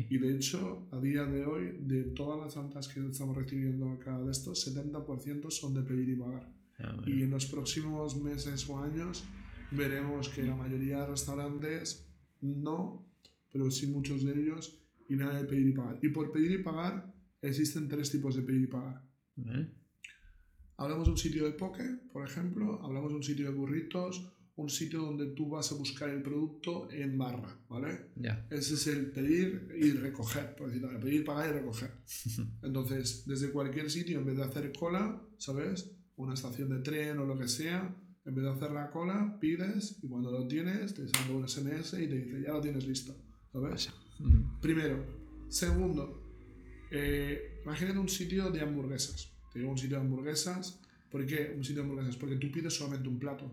Y 0.09 0.17
de 0.19 0.35
hecho, 0.37 0.87
a 0.89 1.01
día 1.01 1.25
de 1.25 1.45
hoy, 1.45 1.79
de 1.81 2.03
todas 2.15 2.39
las 2.39 2.55
altas 2.55 2.87
que 2.87 3.05
estamos 3.05 3.35
recibiendo 3.35 3.89
acá 3.89 4.17
de 4.21 4.31
estos, 4.31 4.65
70% 4.73 5.51
son 5.51 5.73
de 5.73 5.81
pedir 5.81 6.07
y 6.07 6.15
pagar. 6.15 6.60
Ah, 6.83 7.01
y 7.05 7.23
en 7.23 7.31
los 7.31 7.45
próximos 7.45 8.15
meses 8.21 8.67
o 8.69 8.79
años 8.79 9.23
veremos 9.71 10.29
que 10.29 10.43
la 10.43 10.55
mayoría 10.55 11.01
de 11.01 11.07
restaurantes 11.07 12.07
no, 12.41 13.07
pero 13.51 13.69
sí 13.71 13.87
muchos 13.87 14.23
de 14.23 14.33
ellos, 14.33 14.81
y 15.07 15.15
nada 15.15 15.41
de 15.41 15.45
pedir 15.45 15.67
y 15.67 15.73
pagar. 15.73 15.99
Y 16.01 16.09
por 16.09 16.31
pedir 16.31 16.51
y 16.51 16.63
pagar 16.63 17.13
existen 17.41 17.87
tres 17.87 18.11
tipos 18.11 18.35
de 18.35 18.43
pedir 18.43 18.61
y 18.61 18.67
pagar. 18.67 19.03
Hablamos 20.77 21.07
de 21.07 21.11
un 21.11 21.17
sitio 21.17 21.45
de 21.45 21.51
poke, 21.51 21.83
por 22.11 22.25
ejemplo, 22.25 22.81
hablamos 22.83 23.11
de 23.11 23.17
un 23.17 23.23
sitio 23.23 23.45
de 23.45 23.55
burritos, 23.55 24.33
un 24.55 24.69
sitio 24.69 25.01
donde 25.01 25.27
tú 25.27 25.49
vas 25.49 25.71
a 25.71 25.75
buscar 25.75 26.09
el 26.09 26.21
producto 26.21 26.89
en 26.91 27.17
barra, 27.17 27.59
¿vale? 27.67 28.11
Ese 28.49 28.75
es 28.75 28.87
el 28.87 29.11
pedir 29.11 29.69
y 29.77 29.91
recoger, 29.91 30.55
por 30.55 30.67
decirlo, 30.67 30.99
pedir, 30.99 31.23
pagar 31.23 31.49
y 31.49 31.59
recoger. 31.59 31.91
Entonces, 32.63 33.25
desde 33.25 33.51
cualquier 33.51 33.89
sitio, 33.89 34.19
en 34.19 34.25
vez 34.25 34.37
de 34.37 34.43
hacer 34.43 34.71
cola, 34.77 35.21
¿sabes? 35.37 35.91
Una 36.21 36.35
estación 36.35 36.69
de 36.69 36.79
tren 36.79 37.17
o 37.17 37.25
lo 37.25 37.35
que 37.35 37.47
sea, 37.47 37.95
en 38.25 38.35
vez 38.35 38.43
de 38.43 38.51
hacer 38.51 38.71
la 38.71 38.91
cola, 38.91 39.39
pides 39.39 39.97
y 40.03 40.07
cuando 40.07 40.29
lo 40.29 40.47
tienes, 40.47 40.93
te 40.93 41.07
sale 41.07 41.33
un 41.33 41.47
SMS 41.47 41.93
y 41.93 42.07
te 42.07 42.15
dice, 42.15 42.41
ya 42.43 42.53
lo 42.53 42.61
tienes 42.61 42.85
listo, 42.85 43.15
¿sabes? 43.51 43.89
Primero. 44.61 45.03
Segundo, 45.49 46.21
eh, 46.91 47.59
imagínate 47.63 47.97
un 47.97 48.07
sitio 48.07 48.51
de 48.51 48.61
hamburguesas. 48.61 49.31
Te 49.51 49.59
digo 49.59 49.71
un 49.71 49.77
sitio 49.79 49.97
de 49.97 50.03
hamburguesas. 50.03 50.79
¿Por 51.09 51.25
qué 51.25 51.53
un 51.57 51.63
sitio 51.63 51.81
de 51.81 51.89
hamburguesas? 51.89 52.17
Porque 52.17 52.35
tú 52.35 52.51
pides 52.51 52.73
solamente 52.75 53.09
un 53.09 53.17
plato. 53.17 53.51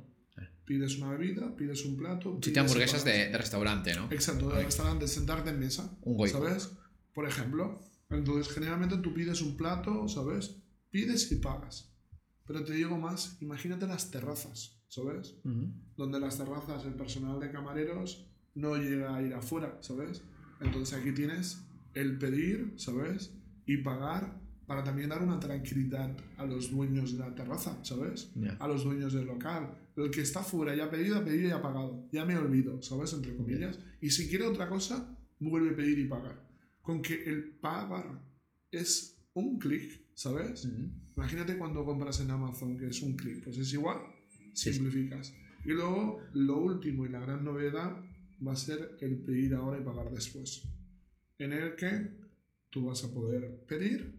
Pides 0.67 0.99
una 0.99 1.13
bebida, 1.13 1.57
pides 1.57 1.87
un 1.87 1.97
plato. 1.97 2.33
Un 2.33 2.43
sitio 2.43 2.63
de 2.63 2.69
hamburguesas 2.69 3.03
de, 3.03 3.37
restaurante, 3.37 3.95
¿no? 3.95 4.13
Exacto, 4.13 4.51
de 4.51 4.63
restaurante, 4.63 5.09
sentarte 5.09 5.49
en 5.49 5.59
mesa. 5.59 5.99
Un 6.03 6.29
¿Sabes? 6.29 6.71
Por 7.15 7.27
ejemplo. 7.27 7.81
Entonces, 8.11 8.53
generalmente 8.53 8.99
tú 8.99 9.15
pides 9.15 9.41
un 9.41 9.57
plato, 9.57 10.07
¿sabes? 10.09 10.57
Pides 10.91 11.33
y 11.33 11.37
pagas. 11.37 11.91
Pero 12.49 12.65
te 12.65 12.73
digo 12.73 12.97
más, 12.97 13.37
imagínate 13.43 13.87
las 13.87 14.11
terrazas, 14.11 14.83
¿sabes? 14.89 15.37
Donde 15.99 16.19
las 16.19 16.39
terrazas, 16.39 16.87
el 16.87 16.95
personal 16.95 17.39
de 17.39 17.51
camareros 17.53 18.27
no 18.55 18.77
llega 18.77 19.15
a 19.15 19.23
ir 19.23 19.35
afuera, 19.35 19.77
¿sabes? 19.83 20.23
Entonces 20.63 20.99
aquí 20.99 21.13
tienes 21.13 21.63
el 21.93 22.19
pedir, 22.19 22.73
¿sabes? 22.77 23.35
Y 23.67 23.77
pagar 23.77 24.41
para 24.67 24.83
también 24.83 25.11
dar 25.11 25.23
una 25.23 25.39
tranquilidad 25.39 26.17
a 26.39 26.47
los 26.47 26.71
dueños 26.71 27.13
de 27.13 27.19
la 27.19 27.35
terraza, 27.35 27.79
¿sabes? 27.85 28.33
A 28.59 28.67
los 28.67 28.83
dueños 28.83 29.13
del 29.13 29.27
local. 29.27 29.75
El 29.95 30.11
que 30.11 30.23
está 30.23 30.43
fuera 30.43 30.75
ya 30.75 30.87
ha 30.87 30.91
pedido, 30.91 31.19
ha 31.19 31.25
pedido 31.25 31.49
y 31.49 31.53
ha 31.53 31.61
pagado. 31.61 32.09
Ya 32.13 32.25
me 32.25 32.37
olvido, 32.37 32.81
¿sabes? 32.81 33.13
Entre 33.13 33.37
comillas. 33.37 33.79
Y 34.01 34.09
si 34.09 34.27
quiere 34.27 34.47
otra 34.47 34.71
cosa, 34.71 35.19
vuelve 35.39 35.71
a 35.71 35.77
pedir 35.77 35.99
y 35.99 36.09
pagar. 36.09 36.49
Con 36.81 37.03
que 37.03 37.25
el 37.25 37.51
pagar 37.59 38.23
es 38.71 39.19
un 39.35 39.59
clic, 39.59 40.08
¿sabes? 40.19 40.67
Imagínate 41.17 41.57
cuando 41.57 41.85
compras 41.85 42.19
en 42.19 42.33
Amazon, 42.33 42.77
que 42.77 42.89
es 42.89 43.01
un 43.03 43.15
clic. 43.15 43.45
Pues 43.45 43.57
es 43.57 43.73
igual, 43.73 43.99
simplificas. 44.53 45.33
Y 45.65 45.69
luego, 45.69 46.21
lo 46.35 46.59
último 46.59 47.07
y 47.07 47.09
la 47.09 47.21
gran 47.21 47.45
novedad 47.45 48.03
va 48.45 48.53
a 48.53 48.57
ser 48.57 48.97
el 49.01 49.19
pedir 49.21 49.55
ahora 49.55 49.81
y 49.81 49.85
pagar 49.85 50.11
después. 50.11 50.69
En 51.39 51.53
el 51.53 51.77
que 51.77 52.17
tú 52.71 52.87
vas 52.87 53.05
a 53.05 53.15
poder 53.15 53.65
pedir 53.69 54.19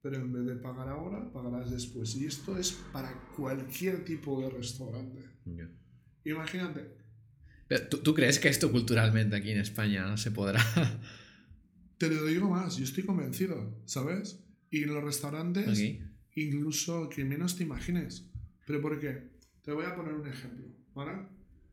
pero 0.00 0.16
en 0.16 0.32
vez 0.32 0.46
de 0.46 0.56
pagar 0.56 0.88
ahora, 0.88 1.30
pagarás 1.32 1.70
después. 1.70 2.16
Y 2.16 2.26
esto 2.26 2.56
es 2.56 2.72
para 2.92 3.12
cualquier 3.36 4.04
tipo 4.04 4.40
de 4.40 4.50
restaurante. 4.50 5.22
Imagínate. 6.24 6.96
¿tú, 7.90 8.14
crees 8.14 8.38
que 8.38 8.48
esto 8.48 8.72
culturalmente 8.72 9.36
aquí 9.36 9.50
en 9.50 9.58
España 9.58 10.06
no 10.06 10.16
se 10.16 10.30
podrá? 10.30 10.62
Te 11.98 12.08
lo 12.08 12.24
digo 12.24 12.48
más, 12.48 12.76
yo 12.76 12.84
estoy 12.84 13.04
convencido, 13.04 13.82
¿sabes? 13.84 14.47
Y 14.70 14.82
en 14.84 14.94
los 14.94 15.02
restaurantes, 15.02 15.80
incluso 16.34 17.08
que 17.08 17.24
menos 17.24 17.56
te 17.56 17.64
imagines. 17.64 18.24
¿Pero 18.66 18.80
por 18.82 19.00
qué? 19.00 19.30
Te 19.62 19.72
voy 19.72 19.86
a 19.86 19.94
poner 19.94 20.14
un 20.14 20.26
ejemplo, 20.26 20.66
¿vale? 20.94 21.26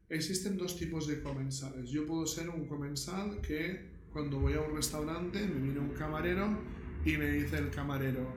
Existen 0.10 0.58
dos 0.58 0.78
tipos 0.78 1.08
de 1.08 1.22
comensales. 1.22 1.90
Yo 1.90 2.06
puedo 2.06 2.26
ser 2.26 2.50
un 2.50 2.66
comensal 2.68 3.42
que 3.42 3.96
cuando 4.12 4.40
voy 4.40 4.54
a 4.54 4.62
un 4.62 4.76
restaurante 4.76 5.46
me 5.46 5.62
viene 5.62 5.80
un 5.80 5.90
camarero 5.90 6.58
y 7.06 7.18
me 7.18 7.30
dice 7.32 7.58
el 7.58 7.70
camarero, 7.70 8.34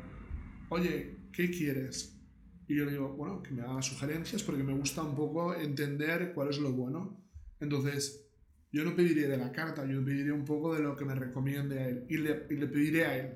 oye, 0.71 1.17
¿qué 1.33 1.51
quieres? 1.51 2.19
Y 2.67 2.77
yo 2.77 2.85
le 2.85 2.93
digo, 2.93 3.15
bueno, 3.15 3.43
que 3.43 3.53
me 3.53 3.63
haga 3.63 3.81
sugerencias 3.81 4.43
porque 4.43 4.63
me 4.63 4.75
gusta 4.75 5.03
un 5.03 5.15
poco 5.15 5.55
entender 5.55 6.33
cuál 6.35 6.51
es 6.51 6.59
lo 6.59 6.73
bueno. 6.73 7.23
Entonces, 7.61 8.29
yo 8.71 8.85
no 8.85 8.95
pediré 8.95 9.27
de 9.27 9.39
la 9.39 9.53
carta, 9.53 9.87
yo 9.87 10.05
pediré 10.05 10.33
un 10.33 10.45
poco 10.45 10.75
de 10.75 10.83
lo 10.83 10.97
que 10.97 11.05
me 11.05 11.15
recomiende 11.15 11.79
a 11.79 11.89
él 11.89 12.05
y 12.09 12.19
le, 12.19 12.47
y 12.51 12.55
le 12.57 12.67
pediré 12.67 13.07
a 13.07 13.17
él. 13.17 13.35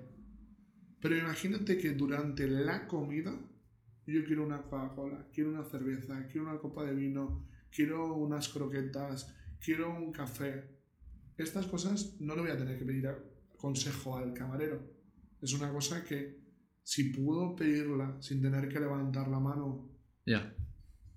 Pero 1.03 1.19
imagínate 1.19 1.77
que 1.77 1.91
durante 1.91 2.49
la 2.49 2.87
comida 2.87 3.39
yo 4.07 4.25
quiero 4.25 4.47
una 4.47 4.63
Coca-Cola, 4.63 5.29
quiero 5.35 5.51
una 5.51 5.65
cerveza, 5.65 6.27
quiero 6.29 6.49
una 6.49 6.59
copa 6.59 6.85
de 6.85 6.95
vino, 6.95 7.47
quiero 7.71 8.15
unas 8.15 8.49
croquetas, 8.49 9.35
quiero 9.61 9.95
un 9.95 10.13
café. 10.13 10.65
Estas 11.37 11.67
cosas 11.67 12.19
no 12.21 12.35
le 12.35 12.43
voy 12.43 12.51
a 12.53 12.57
tener 12.57 12.79
que 12.79 12.87
pedir 12.87 13.07
consejo 13.59 14.17
al 14.17 14.33
camarero 14.33 15.03
es 15.43 15.53
una 15.55 15.71
cosa 15.73 16.05
que 16.05 16.41
si 16.85 17.11
puedo 17.11 17.55
pedirla 17.57 18.17
sin 18.21 18.41
tener 18.41 18.69
que 18.69 18.81
levantar 18.81 19.29
la 19.29 19.41
mano, 19.41 19.91
ya 20.25 20.55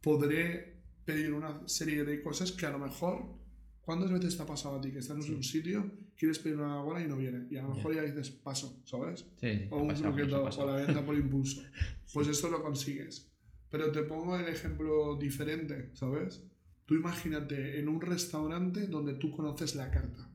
podré 0.02 0.84
pedir 1.04 1.34
una 1.34 1.68
serie 1.68 2.04
de 2.04 2.22
cosas 2.22 2.52
que 2.52 2.66
a 2.66 2.72
lo 2.72 2.80
mejor, 2.80 3.40
¿cuántas 3.86 4.12
veces 4.12 4.36
te 4.36 4.44
ha 4.44 4.46
pasado 4.46 4.76
a 4.76 4.82
ti 4.82 4.92
que 4.92 5.00
estás 5.00 5.26
en 5.26 5.36
un 5.36 5.44
sitio, 5.44 5.92
quieres 6.18 6.40
pedir 6.40 6.58
una 6.58 6.82
bola 6.82 7.02
y 7.02 7.08
no 7.08 7.18
viene? 7.18 7.48
Y 7.50 7.58
a 7.58 7.64
lo 7.64 7.76
mejor 7.76 7.96
ya 7.96 8.02
dices 8.02 8.32
paso, 8.32 8.82
¿sabes? 8.86 9.26
o 9.70 9.78
un 9.82 9.94
croqueto 9.94 10.44
o 10.44 10.66
la 10.66 10.76
venta 10.76 11.06
por 11.06 11.16
impulso. 11.16 11.62
Pues 12.14 12.28
esto 12.30 12.50
lo 12.50 12.64
consigues. 12.64 13.30
Pero 13.70 13.92
te 13.92 14.04
pongo 14.04 14.38
el 14.38 14.48
ejemplo 14.48 15.18
diferente, 15.18 15.90
¿sabes? 15.94 16.46
Tú 16.86 16.96
imagínate 16.96 17.80
en 17.80 17.90
un 17.90 18.00
restaurante 18.00 18.88
donde 18.88 19.16
tú 19.16 19.32
conoces 19.32 19.76
la 19.76 19.92
carta. 19.92 20.30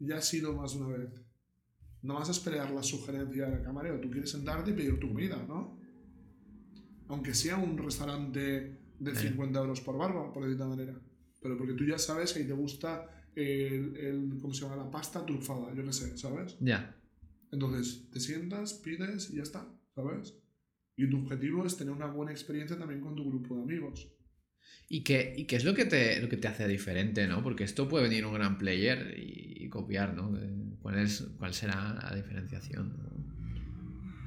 Ya 0.00 0.16
has 0.16 0.34
ido 0.34 0.54
más 0.54 0.72
de 0.72 0.80
una 0.80 0.96
vez 0.96 1.30
no 2.02 2.14
vas 2.14 2.28
a 2.28 2.32
esperar 2.32 2.70
la 2.70 2.82
sugerencia 2.82 3.48
del 3.48 3.62
camarero, 3.62 4.00
tú 4.00 4.10
quieres 4.10 4.30
sentarte 4.30 4.70
y 4.70 4.74
pedir 4.74 4.98
tu 4.98 5.08
comida, 5.08 5.44
¿no? 5.46 5.78
Aunque 7.08 7.34
sea 7.34 7.56
un 7.56 7.76
restaurante 7.76 8.78
de 8.98 9.14
50 9.14 9.58
euros 9.58 9.80
por 9.80 9.98
barba, 9.98 10.32
por 10.32 10.48
de 10.48 10.64
manera. 10.64 10.98
Pero 11.40 11.56
porque 11.56 11.74
tú 11.74 11.84
ya 11.84 11.98
sabes 11.98 12.32
que 12.32 12.44
te 12.44 12.52
gusta 12.52 13.06
el, 13.34 13.96
el, 13.96 14.38
¿cómo 14.40 14.52
se 14.52 14.62
llama? 14.62 14.76
La 14.76 14.90
pasta 14.90 15.24
trufada, 15.24 15.74
yo 15.74 15.84
qué 15.84 15.92
sé, 15.92 16.16
¿sabes? 16.16 16.56
Ya. 16.60 16.96
Entonces, 17.50 18.08
te 18.10 18.20
sientas, 18.20 18.74
pides 18.74 19.30
y 19.30 19.36
ya 19.36 19.42
está, 19.42 19.66
¿sabes? 19.94 20.34
Y 20.96 21.08
tu 21.08 21.18
objetivo 21.18 21.66
es 21.66 21.76
tener 21.76 21.92
una 21.92 22.06
buena 22.06 22.32
experiencia 22.32 22.78
también 22.78 23.00
con 23.00 23.16
tu 23.16 23.24
grupo 23.28 23.56
de 23.56 23.62
amigos. 23.62 24.12
¿Y 24.88 25.02
qué, 25.02 25.34
y 25.36 25.44
qué 25.44 25.56
es 25.56 25.64
lo 25.64 25.74
que, 25.74 25.84
te, 25.84 26.20
lo 26.20 26.28
que 26.28 26.36
te 26.36 26.48
hace 26.48 26.66
diferente, 26.66 27.26
no? 27.26 27.42
Porque 27.42 27.64
esto 27.64 27.88
puede 27.88 28.08
venir 28.08 28.26
un 28.26 28.34
gran 28.34 28.58
player 28.58 29.14
y, 29.16 29.68
copiar, 29.68 30.14
¿no? 30.14 30.36
¿Cuál, 30.82 30.98
es, 30.98 31.22
¿Cuál 31.38 31.54
será 31.54 31.94
la 31.94 32.14
diferenciación? 32.14 32.96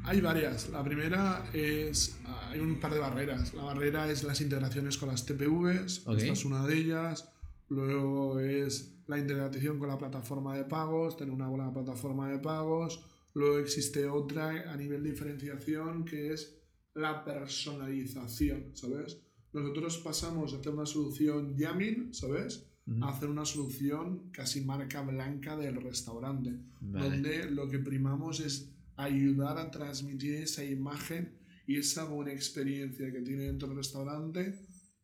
Hay 0.06 0.20
varias. 0.22 0.70
La 0.70 0.84
primera 0.84 1.50
es. 1.54 2.18
Hay 2.50 2.60
un 2.60 2.80
par 2.80 2.94
de 2.94 3.00
barreras. 3.00 3.54
La 3.54 3.64
barrera 3.64 4.10
es 4.12 4.24
las 4.24 4.42
integraciones 4.42 4.98
con 4.98 5.10
las 5.10 5.26
TPVs. 5.26 6.06
Esta 6.08 6.34
es 6.34 6.46
una 6.46 6.66
de 6.66 6.78
ellas. 6.78 7.30
Luego 7.70 8.40
es 8.40 9.02
la 9.08 9.18
integración 9.18 9.80
con 9.80 9.88
la 9.88 9.98
plataforma 9.98 10.56
de 10.56 10.66
pagos, 10.66 11.18
tener 11.18 11.34
una 11.34 11.48
buena 11.48 11.72
plataforma 11.72 12.30
de 12.30 12.40
pagos. 12.40 13.04
Luego 13.34 13.60
existe 13.60 14.06
otra 14.08 14.72
a 14.72 14.76
nivel 14.76 15.04
de 15.04 15.12
diferenciación 15.12 16.06
que 16.06 16.34
es 16.34 16.60
la 16.94 17.24
personalización, 17.24 18.76
¿sabes? 18.76 19.20
Nosotros 19.54 19.98
pasamos 20.00 20.52
de 20.52 20.60
hacer 20.60 20.74
una 20.74 20.86
solución 20.86 21.56
Yamin, 21.56 22.14
¿sabes? 22.14 22.68
a 23.02 23.10
hacer 23.10 23.30
una 23.30 23.46
solución 23.46 24.30
casi 24.32 24.62
marca 24.62 25.02
blanca 25.02 25.56
del 25.56 25.82
restaurante, 25.82 26.60
donde 26.82 27.50
lo 27.50 27.70
que 27.70 27.80
primamos 27.80 28.42
es 28.42 28.73
ayudar 28.96 29.58
a 29.58 29.72
transmitir 29.72 30.36
esa 30.36 30.64
imagen 30.64 31.40
y 31.66 31.78
esa 31.78 32.06
buena 32.06 32.34
experiencia 32.34 33.12
que 33.12 33.22
tiene 33.22 33.46
dentro 33.46 33.68
del 33.68 33.78
restaurante 33.78 34.60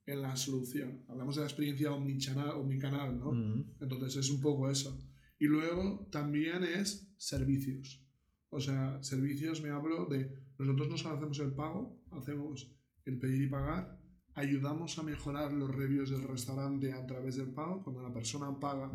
en 0.05 0.21
la 0.21 0.35
solución. 0.35 1.03
Hablamos 1.07 1.35
de 1.35 1.41
la 1.41 1.47
experiencia 1.47 1.93
omnicanal, 1.93 2.51
omnicanal 2.51 3.19
¿no? 3.19 3.31
Entonces 3.79 4.15
es 4.17 4.29
un 4.29 4.41
poco 4.41 4.69
eso. 4.69 4.97
Y 5.39 5.45
luego 5.45 6.07
también 6.11 6.63
es 6.63 7.13
servicios. 7.17 8.05
O 8.49 8.59
sea, 8.59 9.01
servicios 9.03 9.61
me 9.61 9.69
hablo 9.69 10.05
de 10.07 10.31
nosotros 10.57 10.89
no 10.89 10.97
solo 10.97 11.15
hacemos 11.15 11.39
el 11.39 11.53
pago, 11.53 12.03
hacemos 12.11 12.75
el 13.05 13.17
pedir 13.17 13.43
y 13.43 13.47
pagar, 13.47 13.97
ayudamos 14.33 14.97
a 14.99 15.03
mejorar 15.03 15.53
los 15.53 15.73
reviews 15.73 16.09
del 16.09 16.23
restaurante 16.23 16.91
a 16.91 17.05
través 17.05 17.37
del 17.37 17.51
pago. 17.51 17.83
Cuando 17.83 18.01
la 18.01 18.13
persona 18.13 18.59
paga, 18.59 18.91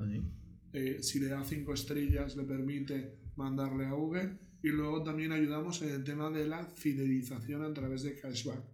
eh, 0.73 1.03
si 1.03 1.21
le 1.21 1.29
da 1.29 1.43
cinco 1.45 1.73
estrellas, 1.73 2.37
le 2.37 2.45
permite 2.45 3.19
mandarle 3.37 3.87
a 3.87 3.93
Google. 3.93 4.39
Y 4.65 4.71
luego 4.71 5.03
también 5.03 5.31
ayudamos 5.31 5.83
en 5.83 5.91
el 5.91 6.05
tema 6.05 6.31
de 6.31 6.47
la 6.47 6.65
fidelización 6.65 7.63
a 7.63 7.75
través 7.75 8.03
de 8.03 8.19
cashback. 8.19 8.65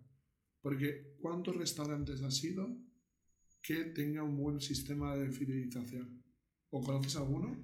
Porque 0.62 1.16
¿cuántos 1.20 1.56
restaurantes 1.56 2.22
ha 2.22 2.30
sido 2.30 2.78
que 3.60 3.86
tenga 3.86 4.22
un 4.22 4.36
buen 4.36 4.60
sistema 4.60 5.16
de 5.16 5.32
fidelización? 5.32 6.22
¿O 6.70 6.80
conoces 6.80 7.16
alguno? 7.16 7.58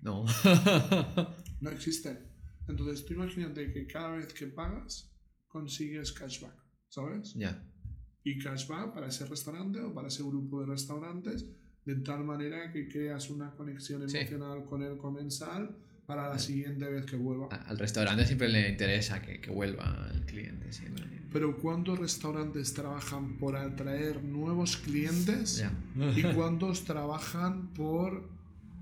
No. 0.00 0.24
no 1.60 1.70
existe. 1.70 2.18
Entonces 2.66 3.04
tú 3.04 3.12
imagínate 3.12 3.70
que 3.70 3.86
cada 3.86 4.16
vez 4.16 4.32
que 4.32 4.46
pagas 4.46 5.14
consigues 5.46 6.12
cashback, 6.12 6.56
¿sabes? 6.88 7.34
Ya. 7.34 7.62
Y 8.24 8.38
cashback 8.38 8.94
para 8.94 9.08
ese 9.08 9.26
restaurante 9.26 9.80
o 9.80 9.92
para 9.92 10.08
ese 10.08 10.22
grupo 10.22 10.60
de 10.60 10.68
restaurantes 10.68 11.44
de 11.84 11.96
tal 11.96 12.24
manera 12.24 12.72
que 12.72 12.88
creas 12.88 13.28
una 13.28 13.54
conexión 13.54 14.02
emocional 14.02 14.64
con 14.64 14.82
el 14.82 14.96
comensal 14.96 15.76
para 16.06 16.28
la 16.28 16.38
siguiente 16.38 16.84
vez 16.88 17.04
que 17.04 17.16
vuelva. 17.16 17.48
Al 17.48 17.78
restaurante 17.78 18.24
siempre 18.24 18.48
le 18.48 18.68
interesa 18.68 19.20
que, 19.20 19.40
que 19.40 19.50
vuelva 19.50 20.08
el 20.14 20.24
cliente. 20.24 20.72
Siempre. 20.72 21.04
Pero 21.32 21.58
¿cuántos 21.58 21.98
restaurantes 21.98 22.72
trabajan 22.72 23.36
por 23.36 23.56
atraer 23.56 24.22
nuevos 24.22 24.76
clientes? 24.76 25.64
¿Y 26.16 26.22
cuántos 26.34 26.84
trabajan 26.84 27.74
por 27.74 28.30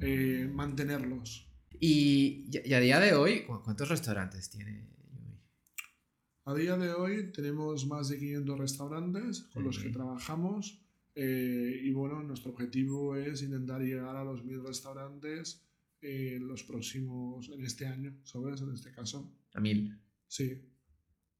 eh, 0.01 0.49
mantenerlos? 0.53 1.49
Y, 1.81 2.47
a 2.73 2.79
día 2.79 3.01
de 3.01 3.15
hoy, 3.15 3.45
¿cuántos 3.45 3.89
restaurantes 3.89 4.51
tiene? 4.51 4.87
A 6.45 6.55
día 6.55 6.77
de 6.77 6.93
hoy 6.93 7.33
tenemos 7.33 7.87
más 7.87 8.09
de 8.11 8.19
500 8.19 8.59
restaurantes 8.59 9.41
con 9.53 9.65
los 9.65 9.79
que 9.79 9.89
trabajamos 9.89 10.79
eh, 11.15 11.81
y 11.83 11.93
bueno, 11.93 12.23
nuestro 12.23 12.53
objetivo 12.53 13.17
es 13.17 13.43
intentar 13.43 13.81
llegar 13.81 14.15
a 14.15 14.25
los 14.25 14.45
1000 14.45 14.63
restaurantes 14.65 15.65
en 16.05 16.47
los 16.47 16.62
próximos, 16.64 17.51
en 17.51 17.64
este 17.64 17.87
año, 17.87 18.21
¿sabes? 18.25 18.61
En 18.61 18.73
este 18.73 18.93
caso. 18.93 19.35
¿A 19.55 19.61
1000? 19.61 19.99
Sí. 20.29 20.62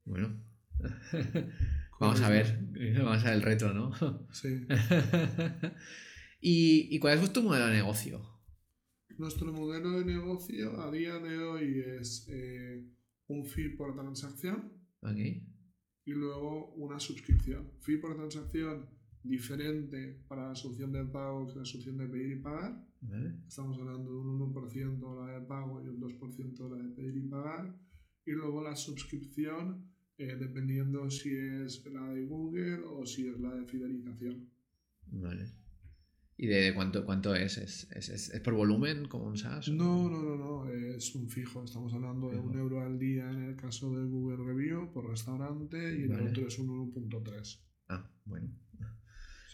Bueno. 0.05 0.43
vamos 2.01 2.21
a 2.23 2.31
ver, 2.31 2.59
vamos 2.99 3.23
a 3.23 3.27
ver 3.27 3.35
el 3.35 3.43
reto, 3.43 3.73
¿no? 3.73 3.93
Sí. 4.33 4.67
¿Y, 6.41 6.95
¿Y 6.95 6.99
cuál 6.99 7.19
es 7.19 7.33
tu 7.33 7.43
modelo 7.43 7.67
de 7.67 7.75
negocio? 7.75 8.23
Nuestro 9.19 9.53
modelo 9.53 9.99
de 9.99 10.05
negocio 10.05 10.81
a 10.81 10.91
día 10.91 11.19
de 11.19 11.39
hoy 11.39 11.85
es 12.01 12.27
eh, 12.29 12.85
un 13.29 13.47
fee 13.47 13.77
por 13.77 13.95
transacción 13.95 14.73
y 16.05 16.13
luego 16.13 16.73
una 16.75 16.99
suscripción. 16.99 17.71
Fee 17.81 17.99
por 17.99 18.17
transacción 18.17 18.89
diferente 19.25 20.21
para 20.29 20.49
la 20.49 20.55
solución 20.55 20.93
de 20.93 21.05
pago 21.07 21.47
que 21.49 21.59
la 21.59 21.65
solución 21.65 21.97
de 21.97 22.07
pedir 22.07 22.33
y 22.33 22.41
pagar. 22.41 22.87
Estamos 23.47 23.79
hablando 23.79 24.11
de 24.11 24.17
un 24.19 24.55
1% 24.55 25.27
la 25.27 25.39
de 25.39 25.47
pago 25.47 25.83
y 25.83 25.89
un 25.89 26.01
2% 26.01 26.71
la 26.71 26.83
de 26.83 26.95
pedir 26.95 27.17
y 27.17 27.29
pagar. 27.29 27.75
Y 28.27 28.33
luego 28.33 28.63
la 28.63 28.77
suscripción, 28.77 29.91
eh, 30.17 30.37
dependiendo 30.39 31.11
si 31.11 31.35
es 31.35 31.85
la 31.87 32.09
de 32.11 32.25
Google 32.25 32.81
o 32.87 33.05
si 33.05 33.27
es 33.27 33.39
la 33.41 33.55
de 33.55 33.67
fidelización. 33.67 34.49
Vale. 35.07 35.53
¿Y 36.37 36.47
de 36.47 36.75
cuánto, 36.75 37.05
cuánto 37.05 37.35
es? 37.35 37.59
¿Es, 37.59 37.91
es, 37.93 38.09
es, 38.09 38.41
por 38.41 38.55
volumen 38.55 39.07
como 39.07 39.27
un 39.27 39.37
SaaS? 39.37 39.69
No, 39.69 40.09
no, 40.09 40.23
no, 40.23 40.37
no, 40.37 40.69
es 40.69 41.15
un 41.15 41.29
fijo. 41.29 41.63
Estamos 41.63 41.93
hablando 41.95 42.31
de 42.31 42.39
un 42.39 42.59
euro 42.59 42.81
al 42.81 42.99
día 42.99 43.31
en 43.31 43.45
el 43.45 43.57
caso 43.57 43.95
de 43.95 44.05
Google 44.05 44.45
Review 44.45 44.91
por 44.93 45.09
restaurante 45.09 45.77
y 45.99 46.05
en 46.05 46.13
el 46.13 46.29
otro 46.29 46.49
es 46.49 46.59
un 46.59 46.93
1.3. 46.93 47.61
Ah, 47.89 48.11
bueno. 48.25 48.64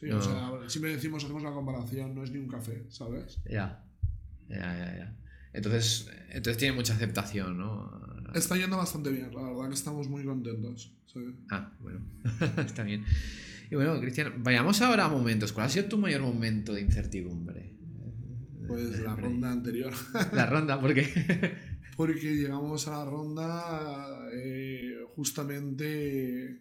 Sí, 0.00 0.10
o 0.10 0.20
sea, 0.20 0.50
siempre 0.66 0.94
decimos, 0.94 1.22
hacemos 1.24 1.42
la 1.42 1.52
comparación, 1.52 2.14
no 2.14 2.24
es 2.24 2.30
ni 2.30 2.38
un 2.38 2.48
café, 2.48 2.86
¿sabes? 2.88 3.38
Ya, 3.44 3.84
ya, 4.48 4.56
ya, 4.56 4.96
ya. 4.96 5.16
Entonces, 5.52 6.10
entonces 6.30 6.56
tiene 6.56 6.74
mucha 6.74 6.94
aceptación, 6.94 7.58
¿no? 7.58 7.90
Está 8.34 8.56
yendo 8.56 8.76
bastante 8.76 9.10
bien, 9.10 9.30
la 9.34 9.42
verdad 9.42 9.68
que 9.68 9.74
estamos 9.74 10.08
muy 10.08 10.24
contentos. 10.24 10.94
Ah, 11.50 11.72
bueno, 11.80 12.00
está 12.64 12.82
bien. 12.82 13.04
Y 13.70 13.74
bueno, 13.74 14.00
Cristian, 14.00 14.42
vayamos 14.42 14.80
ahora 14.82 15.04
a 15.04 15.08
momentos. 15.08 15.52
¿Cuál 15.52 15.66
ha 15.66 15.68
sido 15.68 15.86
tu 15.86 15.98
mayor 15.98 16.22
momento 16.22 16.72
de 16.72 16.80
incertidumbre? 16.80 17.76
Pues 18.66 19.00
la 19.00 19.16
ronda 19.16 19.50
anterior. 19.50 19.92
La 20.32 20.46
ronda, 20.46 20.80
¿por 20.80 20.94
qué? 20.94 21.04
Porque 21.96 22.36
llegamos 22.36 22.86
a 22.86 22.92
la 22.92 23.04
ronda 23.04 24.28
eh, 24.32 25.00
justamente 25.16 26.60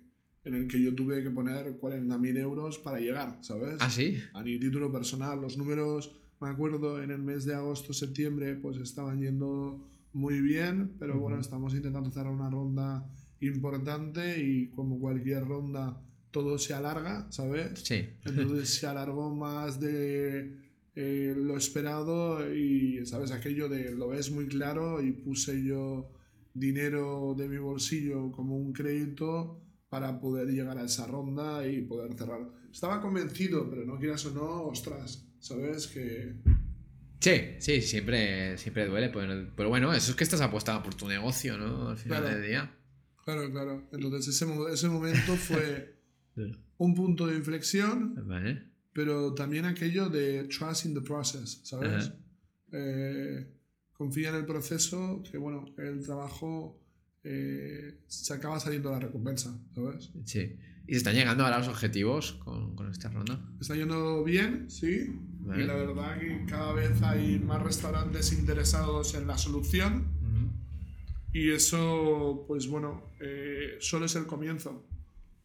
en 0.50 0.56
el 0.56 0.68
que 0.68 0.82
yo 0.82 0.94
tuve 0.94 1.24
que 1.24 1.30
poner 1.30 1.80
40.000 1.80 2.38
euros 2.38 2.80
para 2.80 3.00
llegar, 3.00 3.38
¿sabes? 3.42 3.78
¿Ah, 3.80 3.90
sí? 3.90 4.18
A 4.34 4.44
mi 4.44 4.60
título 4.60 4.92
personal. 4.92 5.40
Los 5.40 5.58
números, 5.58 6.20
me 6.42 6.50
acuerdo, 6.50 7.02
en 7.02 7.12
el 7.12 7.20
mes 7.20 7.46
de 7.46 7.56
agosto, 7.56 7.94
septiembre, 7.94 8.56
pues 8.56 8.78
estaban 8.78 9.22
yendo 9.22 9.88
muy 10.14 10.42
bien, 10.42 10.96
pero 11.00 11.20
bueno, 11.20 11.40
estamos 11.40 11.74
intentando 11.76 12.10
hacer 12.10 12.26
una 12.26 12.50
ronda 12.50 13.08
importante 13.42 14.44
y 14.44 14.70
como 14.70 15.00
cualquier 15.00 15.48
ronda 15.48 16.02
todo 16.32 16.58
se 16.58 16.74
alarga, 16.74 17.32
¿sabes? 17.32 17.80
Sí. 17.84 18.06
Entonces 18.26 18.70
se 18.70 18.88
alargó 18.88 19.34
más 19.34 19.80
de 19.80 20.58
eh, 20.96 21.34
lo 21.38 21.58
esperado 21.58 22.54
y, 22.54 23.06
¿sabes? 23.06 23.32
Aquello 23.32 23.70
de 23.70 23.92
lo 23.92 24.10
ves 24.10 24.32
muy 24.32 24.48
claro 24.48 25.02
y 25.02 25.12
puse 25.12 25.64
yo 25.64 26.12
dinero 26.54 27.36
de 27.38 27.48
mi 27.48 27.58
bolsillo 27.58 28.32
como 28.32 28.58
un 28.58 28.74
crédito 28.74 29.62
para 29.90 30.20
poder 30.20 30.48
llegar 30.48 30.78
a 30.78 30.84
esa 30.84 31.08
ronda 31.08 31.68
y 31.68 31.82
poder 31.82 32.14
cerrar. 32.14 32.48
Estaba 32.72 33.02
convencido, 33.02 33.70
pero 33.70 33.86
no 33.86 33.98
quieras 33.98 34.26
o 34.28 34.32
no, 34.32 34.64
ostras, 34.66 35.28
¿sabes? 35.40 35.88
Que... 35.88 36.36
Sí, 37.20 37.42
sí, 37.60 37.82
siempre, 37.82 38.58
siempre 38.58 38.86
duele, 38.86 39.10
pero, 39.10 39.70
bueno, 39.70 39.92
eso 39.94 40.12
es 40.12 40.18
que 40.18 40.24
estás 40.24 40.42
apostando 40.42 40.84
por 40.84 40.94
tu 40.94 41.08
negocio, 41.08 41.58
¿no? 41.58 41.90
Al 41.90 41.98
final 41.98 42.24
del 42.24 42.48
día. 42.48 42.76
Claro, 43.26 43.52
claro. 43.52 43.90
Entonces 43.92 44.28
ese, 44.28 44.46
ese 44.72 44.88
momento 44.88 45.36
fue 45.36 46.00
un 46.78 46.94
punto 46.94 47.28
de 47.28 47.36
inflexión, 47.36 48.16
pero 48.94 49.34
también 49.34 49.66
aquello 49.66 50.10
de 50.10 50.46
trust 50.46 50.86
in 50.86 50.94
the 50.94 51.02
process, 51.02 51.62
¿sabes? 51.64 52.12
Eh, 52.72 53.48
confía 53.92 54.30
en 54.30 54.36
el 54.36 54.46
proceso, 54.46 55.24
que 55.30 55.38
bueno, 55.38 55.66
el 55.78 56.04
trabajo 56.04 56.80
eh, 57.24 58.00
se 58.08 58.34
acaba 58.34 58.60
saliendo 58.60 58.92
la 58.92 59.00
recompensa, 59.00 59.58
¿sabes? 59.76 60.12
Sí. 60.26 60.56
¿Y 60.88 60.94
se 60.94 60.98
están 60.98 61.14
llegando 61.14 61.44
ahora 61.44 61.60
los 61.60 61.68
objetivos 61.68 62.34
con, 62.44 62.76
con 62.76 62.90
esta 62.90 63.10
ronda? 63.10 63.40
Está 63.60 63.76
yendo 63.76 64.24
bien, 64.24 64.70
sí. 64.70 65.16
Y 65.46 65.64
la 65.64 65.76
verdad 65.76 66.20
que 66.20 66.46
cada 66.48 66.74
vez 66.74 67.02
hay 67.02 67.40
más 67.40 67.62
restaurantes 67.62 68.34
interesados 68.34 69.14
en 69.16 69.28
la 69.28 69.38
solución. 69.38 70.18
Y 71.32 71.52
eso, 71.52 72.44
pues 72.48 72.68
bueno, 72.68 73.04
eh, 73.20 73.78
solo 73.80 74.08
es 74.08 74.16
el 74.16 74.26
comienzo 74.26 74.84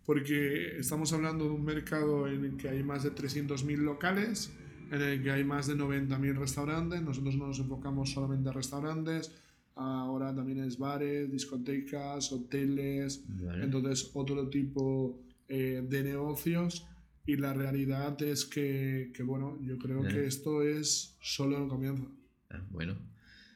porque 0.06 0.78
estamos 0.78 1.12
hablando 1.12 1.44
de 1.44 1.50
un 1.50 1.64
mercado 1.64 2.28
en 2.28 2.44
el 2.44 2.56
que 2.56 2.68
hay 2.68 2.82
más 2.82 3.02
de 3.02 3.14
300.000 3.14 3.76
locales, 3.78 4.52
en 4.90 5.00
el 5.00 5.22
que 5.22 5.30
hay 5.30 5.44
más 5.44 5.66
de 5.66 5.74
90.000 5.76 6.36
restaurantes, 6.36 7.02
nosotros 7.02 7.36
no 7.36 7.46
nos 7.46 7.58
enfocamos 7.58 8.12
solamente 8.12 8.50
a 8.50 8.52
restaurantes, 8.52 9.32
ahora 9.76 10.34
también 10.34 10.58
es 10.60 10.78
bares, 10.78 11.30
discotecas, 11.30 12.32
hoteles, 12.32 13.24
entonces 13.60 14.10
otro 14.14 14.48
tipo 14.48 15.20
eh, 15.48 15.84
de 15.88 16.02
negocios 16.02 16.86
y 17.26 17.36
la 17.36 17.54
realidad 17.54 18.20
es 18.22 18.44
que, 18.44 19.10
que 19.14 19.22
bueno, 19.22 19.58
yo 19.62 19.78
creo 19.78 20.02
que 20.02 20.26
esto 20.26 20.62
es 20.62 21.16
solo 21.20 21.62
el 21.62 21.68
comienzo. 21.68 22.10
Ah, 22.50 22.62
bueno, 22.70 22.96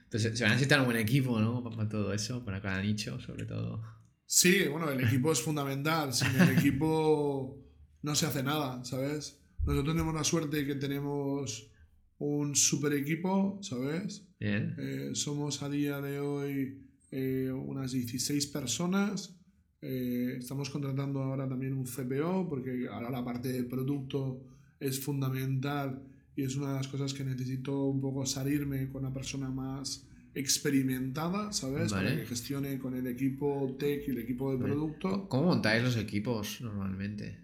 entonces 0.05 0.39
se 0.39 0.45
va 0.45 0.51
a 0.51 0.53
necesitar 0.55 0.81
un 0.81 0.87
buen 0.87 0.99
equipo, 0.99 1.39
¿no? 1.39 1.63
Para 1.63 1.89
todo 1.89 2.13
eso, 2.13 2.45
para 2.45 2.61
cada 2.61 2.83
nicho 2.83 3.21
sobre 3.21 3.45
todo. 3.45 3.83
Sí, 4.25 4.69
bueno, 4.71 4.91
el 4.91 5.01
equipo 5.03 5.33
es 5.33 5.41
fundamental. 5.41 6.13
Sin 6.13 6.29
el 6.39 6.51
equipo 6.51 7.59
no 8.03 8.15
se 8.15 8.27
hace 8.27 8.43
nada, 8.43 8.85
¿sabes? 8.85 9.41
Nosotros 9.65 9.95
tenemos 9.95 10.15
la 10.15 10.25
suerte 10.25 10.59
de 10.59 10.67
que 10.67 10.75
tenemos 10.75 11.71
un 12.19 12.55
super 12.55 12.93
equipo, 12.93 13.59
¿sabes? 13.63 14.28
Eh, 14.41 15.11
somos 15.15 15.63
a 15.63 15.69
día 15.69 16.01
de 16.01 16.21
hoy 16.21 16.79
eh, 17.11 17.51
unas 17.51 17.93
16 17.93 18.47
personas. 18.47 19.35
Eh, 19.81 20.37
estamos 20.39 20.71
contratando 20.71 21.23
ahora 21.23 21.49
también 21.49 21.73
un 21.73 21.85
CPO 21.85 22.49
porque 22.49 22.89
ahora 22.91 23.11
la 23.11 23.25
parte 23.25 23.53
de 23.53 23.65
producto 23.65 24.43
es 24.81 25.01
fundamental 25.01 26.03
y 26.37 26.43
es 26.43 26.57
una 26.57 26.69
de 26.71 26.75
las 26.77 26.89
cosas 26.89 27.15
que 27.15 27.25
necesito 27.25 27.85
un 27.87 28.01
poco 28.01 28.27
salirme 28.27 28.89
con 28.89 29.05
una 29.05 29.13
persona 29.13 29.51
más 29.51 30.07
experimentada, 30.35 31.53
¿sabes? 31.53 31.93
Para 31.93 32.15
que 32.15 32.27
gestione 32.27 32.79
con 32.79 32.95
el 32.95 33.07
equipo 33.09 33.77
tech 33.79 34.07
y 34.07 34.13
el 34.13 34.19
equipo 34.19 34.53
de 34.53 34.59
producto. 34.59 35.29
¿Cómo 35.29 35.47
montáis 35.47 35.83
los 35.83 35.97
equipos 35.97 36.61
normalmente? 36.61 37.39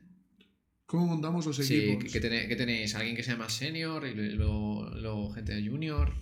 ¿Cómo 0.87 1.07
montamos 1.07 1.47
los 1.47 1.57
Sí, 1.57 1.77
equipos? 1.77 2.05
¿qué, 2.05 2.11
qué 2.11 2.21
tenéis, 2.21 2.47
qué 2.47 2.57
tenéis? 2.57 2.95
¿Alguien 2.95 3.17
que 3.17 3.25
sea 3.25 3.37
más 3.37 3.53
senior 3.53 4.07
y 4.07 4.15
luego, 4.15 4.89
luego 4.95 5.31
gente 5.31 5.61
junior? 5.67 6.13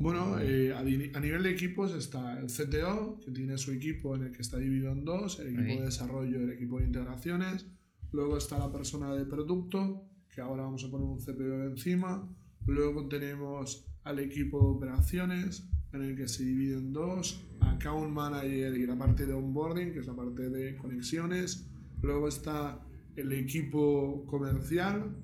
Bueno, 0.00 0.40
eh, 0.40 0.72
a, 0.72 0.82
nivel 0.82 1.42
de 1.42 1.50
equipos 1.50 1.92
está 1.92 2.40
el 2.40 2.46
CTO, 2.46 3.20
que 3.22 3.30
tiene 3.32 3.58
su 3.58 3.70
equipo 3.70 4.16
en 4.16 4.22
el 4.22 4.32
que 4.32 4.40
está 4.40 4.56
dividido 4.56 4.92
en 4.92 5.04
dos, 5.04 5.38
el 5.40 5.48
equipo 5.48 5.72
Ahí. 5.72 5.78
de 5.78 5.84
desarrollo 5.84 6.40
y 6.40 6.42
el 6.44 6.50
equipo 6.52 6.78
de 6.78 6.86
integraciones. 6.86 7.66
Luego 8.10 8.38
está 8.38 8.58
la 8.58 8.72
persona 8.72 9.14
de 9.14 9.26
producto, 9.26 10.08
que 10.34 10.40
ahora 10.40 10.62
vamos 10.62 10.84
a 10.84 10.90
poner 10.90 11.06
un 11.06 11.18
CPO 11.18 11.64
encima. 11.64 12.26
Luego 12.66 13.08
tenemos 13.08 13.86
al 14.02 14.20
equipo 14.20 14.58
de 14.58 14.66
operaciones, 14.78 15.68
en 15.92 16.02
el 16.02 16.16
que 16.16 16.28
se 16.28 16.44
divide 16.44 16.78
en 16.78 16.94
dos, 16.94 17.44
account 17.60 18.10
manager 18.10 18.74
y 18.74 18.86
la 18.86 18.96
parte 18.96 19.26
de 19.26 19.34
onboarding, 19.34 19.92
que 19.92 19.98
es 19.98 20.06
la 20.06 20.16
parte 20.16 20.48
de 20.48 20.78
conexiones. 20.78 21.68
Luego 22.00 22.26
está 22.26 22.80
el 23.16 23.32
equipo 23.32 24.24
comercial 24.24 25.14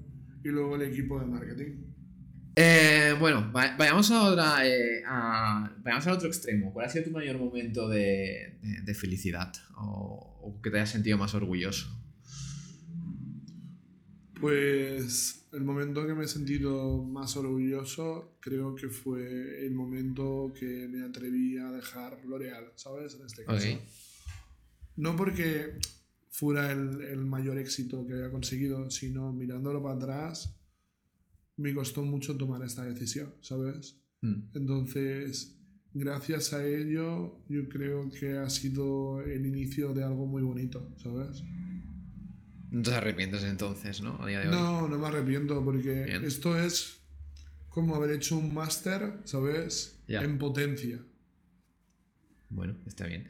y 0.44 0.48
luego 0.50 0.76
el 0.76 0.82
equipo 0.82 1.18
de 1.18 1.24
marketing. 1.24 1.95
Eh, 2.58 3.14
bueno, 3.20 3.52
va- 3.54 3.76
vayamos 3.76 4.10
eh, 4.10 5.02
a- 5.06 5.70
vayamos 5.84 6.06
otro 6.06 6.28
extremo. 6.28 6.72
¿Cuál 6.72 6.86
ha 6.86 6.88
sido 6.88 7.04
tu 7.04 7.10
mayor 7.10 7.38
momento 7.38 7.86
de, 7.88 8.58
de- 8.62 8.80
de 8.82 8.94
felicidad 8.94 9.52
o, 9.76 10.40
o 10.42 10.62
que 10.62 10.70
te 10.70 10.76
hayas 10.78 10.90
sentido 10.90 11.18
más 11.18 11.34
orgulloso? 11.34 11.86
Pues 14.40 15.46
el 15.52 15.64
momento 15.64 16.06
que 16.06 16.14
me 16.14 16.24
he 16.24 16.28
sentido 16.28 17.02
más 17.02 17.36
orgulloso 17.36 18.36
creo 18.40 18.74
que 18.74 18.88
fue 18.88 19.64
el 19.66 19.72
momento 19.74 20.52
que 20.58 20.88
me 20.88 21.04
atreví 21.04 21.56
a 21.58 21.70
dejar 21.70 22.18
L'Oreal, 22.26 22.72
¿sabes? 22.76 23.14
En 23.18 23.26
este 23.26 23.44
caso. 23.44 23.66
No 24.96 25.16
porque 25.16 25.78
fuera 26.30 26.70
el, 26.72 27.02
el 27.02 27.24
mayor 27.24 27.58
éxito 27.58 28.06
que 28.06 28.14
había 28.14 28.30
conseguido, 28.30 28.90
sino 28.90 29.32
mirándolo 29.32 29.82
para 29.82 29.94
atrás, 29.96 30.54
me 31.56 31.74
costó 31.74 32.02
mucho 32.02 32.36
tomar 32.36 32.62
esta 32.62 32.84
decisión, 32.84 33.32
¿sabes? 33.40 33.96
Mm, 34.20 34.42
Entonces, 34.54 35.56
gracias 35.94 36.52
a 36.52 36.66
ello, 36.66 37.38
yo 37.48 37.68
creo 37.68 38.10
que 38.10 38.36
ha 38.38 38.50
sido 38.50 39.22
el 39.22 39.46
inicio 39.46 39.94
de 39.94 40.04
algo 40.04 40.26
muy 40.26 40.42
bonito, 40.42 40.92
¿sabes? 41.02 41.42
No 42.70 42.82
te 42.82 42.94
arrepientes 42.94 43.44
entonces, 43.44 44.02
¿no? 44.02 44.20
A 44.22 44.26
día 44.26 44.40
de 44.40 44.48
hoy. 44.48 44.54
No, 44.54 44.88
no 44.88 44.98
me 44.98 45.06
arrepiento 45.06 45.64
porque 45.64 46.04
Bien. 46.04 46.24
esto 46.24 46.58
es 46.58 46.98
como 47.68 47.94
haber 47.94 48.10
hecho 48.10 48.36
un 48.36 48.52
máster, 48.52 49.20
¿sabes? 49.24 49.98
Ya. 50.08 50.22
En 50.22 50.38
potencia. 50.38 50.98
Bueno, 52.48 52.76
está 52.86 53.06
bien. 53.06 53.28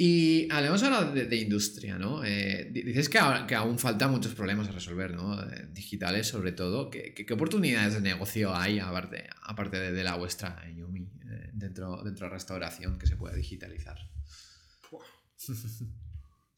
Y 0.00 0.48
hablemos 0.52 0.80
ahora 0.84 1.10
de, 1.10 1.24
de 1.26 1.36
industria, 1.36 1.98
¿no? 1.98 2.24
Eh, 2.24 2.70
di- 2.72 2.82
dices 2.82 3.08
que, 3.08 3.18
ahora- 3.18 3.46
que 3.48 3.56
aún 3.56 3.78
faltan 3.80 4.12
muchos 4.12 4.32
problemas 4.32 4.68
a 4.68 4.72
resolver, 4.72 5.12
¿no? 5.14 5.42
Eh, 5.42 5.68
digitales 5.72 6.28
sobre 6.28 6.52
todo. 6.52 6.88
¿Qué, 6.88 7.12
qué- 7.14 7.26
qué 7.26 7.34
oportunidades 7.34 7.94
de 7.94 8.00
negocio 8.00 8.54
hay 8.54 8.78
aparte, 8.78 9.26
aparte 9.42 9.76
de, 9.78 9.90
de 9.92 10.04
la 10.04 10.14
vuestra, 10.14 10.62
Yumi, 10.72 11.00
eh, 11.00 11.50
dentro, 11.52 12.00
dentro 12.04 12.26
de 12.28 12.32
restauración 12.32 12.96
que 12.96 13.08
se 13.08 13.16
pueda 13.16 13.34
digitalizar? 13.34 13.98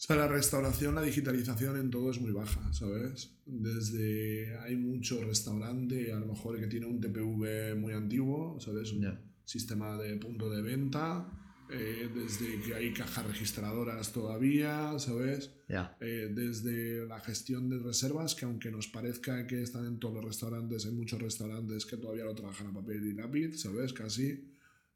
O 0.01 0.03
sea, 0.03 0.17
la 0.17 0.29
restauración, 0.29 0.95
la 0.95 1.03
digitalización 1.03 1.77
en 1.77 1.91
todo 1.91 2.11
es 2.11 2.19
muy 2.19 2.33
baja, 2.33 2.73
¿sabes? 2.73 3.35
Desde 3.45 4.59
hay 4.61 4.75
mucho 4.75 5.23
restaurante, 5.23 6.11
a 6.11 6.19
lo 6.19 6.25
mejor 6.25 6.59
que 6.59 6.69
tiene 6.69 6.87
un 6.87 7.03
TPV 7.03 7.75
muy 7.77 7.93
antiguo, 7.93 8.59
¿sabes? 8.61 8.93
Un 8.93 9.19
sistema 9.45 9.99
de 9.99 10.17
punto 10.17 10.49
de 10.49 10.63
venta, 10.63 11.31
eh, 11.73 12.09
desde 12.15 12.61
que 12.63 12.75
hay 12.75 12.93
cajas 12.93 13.27
registradoras 13.27 14.13
todavía, 14.13 14.99
¿sabes? 14.99 15.51
Ya. 15.69 15.97
Eh, 16.01 16.31
desde 16.35 17.07
la 17.07 17.21
gestión 17.21 17.69
de 17.69 17.79
reservas, 17.79 18.35
que 18.35 18.45
aunque 18.45 18.71
nos 18.71 18.89
parezca 18.89 19.47
que 19.47 19.63
están 19.63 19.87
en 19.87 19.99
todos 19.99 20.17
los 20.17 20.25
restaurantes, 20.25 20.87
hay 20.87 20.93
muchos 20.93 21.21
restaurantes 21.21 21.87
que 21.87 21.97
todavía 21.97 22.25
lo 22.25 22.35
trabajan 22.35 22.69
a 22.69 22.73
papel 22.73 23.07
y 23.07 23.15
lápiz, 23.15 23.61
¿sabes? 23.61 23.93
Casi. 23.93 24.49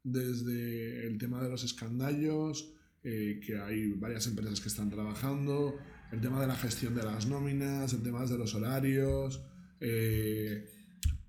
Desde 0.03 1.07
el 1.07 1.17
tema 1.17 1.41
de 1.41 1.49
los 1.49 1.63
escandallos, 1.63 2.73
eh, 3.03 3.39
que 3.45 3.57
hay 3.57 3.93
varias 3.93 4.27
empresas 4.27 4.59
que 4.59 4.67
están 4.67 4.89
trabajando, 4.89 5.77
el 6.11 6.21
tema 6.21 6.41
de 6.41 6.47
la 6.47 6.55
gestión 6.55 6.95
de 6.95 7.03
las 7.03 7.27
nóminas, 7.27 7.93
el 7.93 8.01
tema 8.01 8.25
de 8.25 8.37
los 8.37 8.55
horarios, 8.55 9.43
eh, 9.79 10.67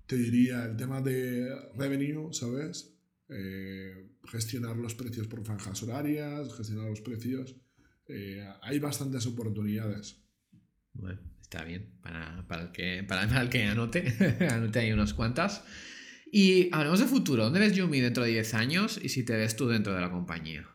te 0.07 0.15
diría 0.15 0.65
el 0.65 0.77
tema 0.77 1.01
de 1.01 1.53
revenue, 1.75 2.33
¿sabes? 2.33 2.97
Eh, 3.29 4.16
gestionar 4.29 4.77
los 4.77 4.95
precios 4.95 5.27
por 5.27 5.43
franjas 5.43 5.81
horarias, 5.83 6.53
gestionar 6.55 6.89
los 6.89 7.01
precios. 7.01 7.55
Eh, 8.07 8.47
hay 8.61 8.79
bastantes 8.79 9.25
oportunidades. 9.25 10.17
Bueno, 10.93 11.19
está 11.41 11.63
bien. 11.63 11.97
Para, 12.01 12.47
para 12.47 12.63
el, 12.63 12.71
que, 12.71 13.03
para, 13.03 13.27
para 13.27 13.41
el 13.41 13.49
que 13.49 13.63
anote, 13.65 14.13
anote 14.49 14.79
ahí 14.79 14.91
unas 14.91 15.13
cuantas. 15.13 15.63
Y 16.31 16.69
hablemos 16.73 16.99
de 16.99 17.05
futuro. 17.05 17.43
¿Dónde 17.43 17.59
ves 17.59 17.73
Yumi 17.73 18.01
dentro 18.01 18.23
de 18.23 18.31
10 18.31 18.53
años 18.55 18.99
y 19.01 19.09
si 19.09 19.23
te 19.23 19.35
ves 19.35 19.55
tú 19.55 19.67
dentro 19.67 19.93
de 19.93 20.01
la 20.01 20.11
compañía? 20.11 20.67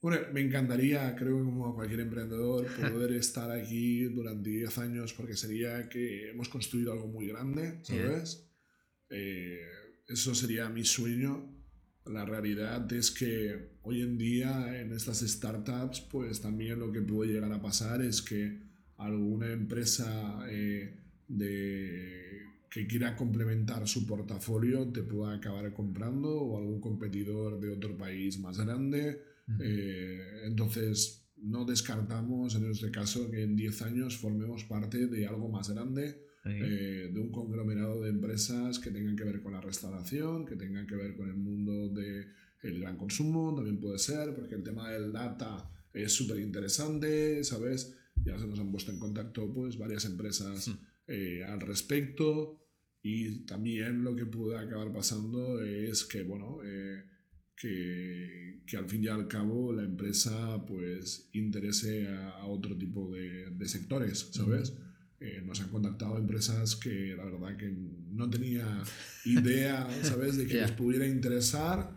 Bueno, 0.00 0.20
me 0.32 0.42
encantaría, 0.42 1.14
creo 1.16 1.38
que 1.38 1.44
como 1.44 1.68
a 1.68 1.74
cualquier 1.74 2.00
emprendedor, 2.00 2.66
poder 2.92 3.12
estar 3.12 3.50
aquí 3.50 4.04
durante 4.04 4.50
10 4.50 4.78
años 4.78 5.14
porque 5.14 5.34
sería 5.34 5.88
que 5.88 6.30
hemos 6.30 6.48
construido 6.48 6.92
algo 6.92 7.06
muy 7.06 7.28
grande, 7.28 7.80
¿sabes? 7.82 8.46
Eh, 9.08 9.62
eso 10.06 10.34
sería 10.34 10.68
mi 10.68 10.84
sueño. 10.84 11.53
La 12.06 12.24
realidad 12.24 12.92
es 12.92 13.10
que 13.10 13.70
hoy 13.82 14.02
en 14.02 14.18
día 14.18 14.80
en 14.80 14.92
estas 14.92 15.20
startups, 15.20 16.02
pues 16.02 16.40
también 16.40 16.78
lo 16.78 16.92
que 16.92 17.00
puede 17.00 17.32
llegar 17.32 17.52
a 17.52 17.62
pasar 17.62 18.02
es 18.02 18.20
que 18.20 18.58
alguna 18.98 19.50
empresa 19.50 20.46
eh, 20.50 21.00
de, 21.28 22.42
que 22.70 22.86
quiera 22.86 23.16
complementar 23.16 23.86
su 23.86 24.06
portafolio 24.06 24.86
te 24.88 25.02
pueda 25.02 25.34
acabar 25.34 25.72
comprando 25.72 26.28
o 26.28 26.58
algún 26.58 26.80
competidor 26.80 27.60
de 27.60 27.70
otro 27.70 27.96
país 27.96 28.38
más 28.38 28.58
grande. 28.58 29.22
Eh, 29.60 30.42
entonces, 30.44 31.24
no 31.36 31.64
descartamos 31.64 32.54
en 32.54 32.70
este 32.70 32.90
caso 32.90 33.30
que 33.30 33.42
en 33.42 33.54
10 33.54 33.82
años 33.82 34.16
formemos 34.16 34.64
parte 34.64 35.06
de 35.06 35.26
algo 35.26 35.48
más 35.48 35.70
grande, 35.70 36.23
eh, 36.46 37.10
de 37.12 37.20
un 37.20 37.30
conglomerado 37.30 38.02
de 38.02 38.10
empresas 38.10 38.78
que 38.78 38.90
tengan 38.90 39.16
que 39.16 39.24
ver 39.24 39.40
con 39.40 39.52
la 39.52 39.62
restauración, 39.62 40.44
que 40.44 40.56
tengan 40.56 40.86
que 40.86 40.94
ver 40.94 41.14
con 41.16 41.28
el 41.28 41.36
mundo 41.36 41.88
del 41.88 42.80
gran 42.80 42.98
consumo, 42.98 43.54
también 43.54 43.80
puede 43.80 43.98
ser, 43.98 44.34
porque 44.34 44.54
el 44.54 44.62
tema 44.62 44.90
del 44.90 45.12
data 45.12 45.70
es 45.92 46.12
súper 46.12 46.40
interesante, 46.40 47.42
¿sabes? 47.44 47.96
Ya 48.24 48.38
se 48.38 48.46
nos 48.46 48.58
han 48.60 48.70
puesto 48.70 48.92
en 48.92 48.98
contacto 48.98 49.52
pues 49.52 49.78
varias 49.78 50.04
empresas 50.04 50.70
eh, 51.06 51.44
al 51.44 51.60
respecto 51.60 52.60
y 53.02 53.46
también 53.46 54.04
lo 54.04 54.14
que 54.14 54.26
puede 54.26 54.58
acabar 54.58 54.92
pasando 54.92 55.62
es 55.62 56.04
que, 56.04 56.22
bueno, 56.24 56.58
eh, 56.64 57.04
que, 57.56 58.62
que 58.66 58.76
al 58.76 58.88
fin 58.88 59.04
y 59.04 59.08
al 59.08 59.28
cabo 59.28 59.72
la 59.72 59.84
empresa 59.84 60.64
pues 60.66 61.30
interese 61.32 62.08
a, 62.08 62.30
a 62.30 62.46
otro 62.46 62.76
tipo 62.76 63.10
de, 63.10 63.50
de 63.50 63.68
sectores, 63.68 64.30
¿sabes? 64.32 64.74
Eh, 65.20 65.42
nos 65.44 65.60
han 65.60 65.68
contactado 65.68 66.18
empresas 66.18 66.76
que 66.76 67.14
la 67.16 67.24
verdad 67.24 67.56
que 67.56 67.72
no 68.10 68.28
tenía 68.28 68.82
idea, 69.24 69.88
¿sabes? 70.02 70.36
De 70.36 70.46
que 70.46 70.54
les 70.60 70.72
pudiera 70.72 71.06
interesar, 71.06 71.90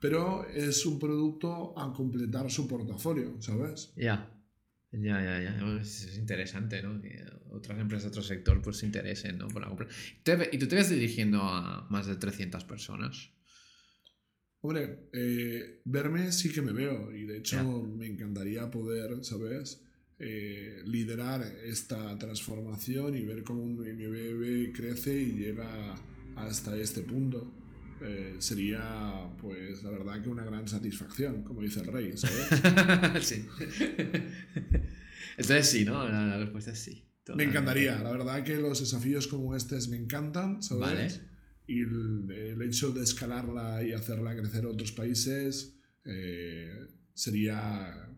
pero 0.00 0.46
es 0.48 0.84
un 0.86 0.98
producto 0.98 1.78
a 1.78 1.92
completar 1.92 2.50
su 2.50 2.68
portafolio, 2.68 3.40
¿sabes? 3.40 3.92
Ya. 3.96 4.32
Ya, 4.92 5.22
ya, 5.22 5.42
ya. 5.42 5.80
Es, 5.80 6.04
es 6.04 6.18
interesante, 6.18 6.82
¿no? 6.82 7.00
Que 7.02 7.22
otras 7.50 7.78
empresas 7.78 8.04
de 8.04 8.08
otro 8.10 8.22
sector 8.22 8.62
pues 8.62 8.78
se 8.78 8.86
interesen, 8.86 9.38
¿no? 9.38 9.48
Por 9.48 9.62
la 9.62 9.68
compra. 9.68 9.88
¿Y 10.52 10.58
tú 10.58 10.68
te 10.68 10.76
ves 10.76 10.90
dirigiendo 10.90 11.42
a 11.42 11.86
más 11.90 12.06
de 12.06 12.16
300 12.16 12.64
personas? 12.64 13.30
Hombre, 14.60 15.08
eh, 15.12 15.82
verme 15.84 16.32
sí 16.32 16.50
que 16.50 16.62
me 16.62 16.72
veo 16.72 17.14
y 17.14 17.24
de 17.24 17.38
hecho 17.38 17.82
me 17.82 18.06
encantaría 18.06 18.70
poder, 18.70 19.24
¿sabes? 19.24 19.85
Eh, 20.18 20.82
liderar 20.86 21.42
esta 21.64 22.16
transformación 22.18 23.16
y 23.16 23.26
ver 23.26 23.44
cómo 23.44 23.66
mi 23.66 24.06
bebé 24.06 24.72
crece 24.72 25.14
y 25.14 25.32
llega 25.32 25.94
hasta 26.36 26.74
este 26.76 27.02
punto. 27.02 27.52
Eh, 28.00 28.36
sería, 28.38 29.28
pues, 29.40 29.82
la 29.82 29.90
verdad 29.90 30.22
que 30.22 30.28
una 30.28 30.44
gran 30.44 30.66
satisfacción, 30.68 31.42
como 31.42 31.60
dice 31.60 31.80
el 31.80 31.86
rey, 31.86 32.16
¿sabes? 32.16 33.26
sí. 33.26 33.46
Entonces 35.36 35.68
sí, 35.68 35.84
¿no? 35.84 36.08
La, 36.08 36.26
la 36.26 36.38
respuesta 36.38 36.70
es 36.70 36.78
sí. 36.78 37.04
me 37.34 37.44
encantaría, 37.44 37.98
la 37.98 38.10
verdad 38.10 38.42
que 38.42 38.56
los 38.56 38.80
desafíos 38.80 39.26
como 39.26 39.54
estos 39.54 39.88
me 39.88 39.98
encantan, 39.98 40.62
¿sabes? 40.62 40.80
Vale. 40.80 41.08
Y 41.66 41.80
el, 41.80 42.30
el 42.30 42.62
hecho 42.62 42.92
de 42.92 43.02
escalarla 43.02 43.82
y 43.82 43.92
hacerla 43.92 44.36
crecer 44.36 44.64
a 44.64 44.68
otros 44.68 44.92
países 44.92 45.76
eh, 46.04 46.86
sería 47.12 48.08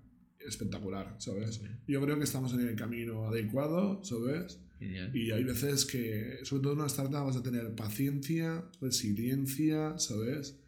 espectacular, 0.49 1.14
¿sabes? 1.18 1.61
Yo 1.86 2.01
creo 2.01 2.18
que 2.18 2.24
estamos 2.24 2.53
en 2.55 2.61
el 2.61 2.76
camino 2.76 3.26
adecuado, 3.26 4.03
¿sabes? 4.03 4.61
Genial. 4.78 5.14
Y 5.14 5.30
hay 5.32 5.44
veces 5.44 5.84
que, 5.84 6.38
sobre 6.44 6.62
todo 6.62 6.72
en 6.72 6.78
una 6.78 6.86
startup, 6.86 7.24
vas 7.24 7.36
a 7.36 7.42
tener 7.42 7.74
paciencia, 7.74 8.64
resiliencia, 8.80 9.99
¿sabes? 9.99 10.59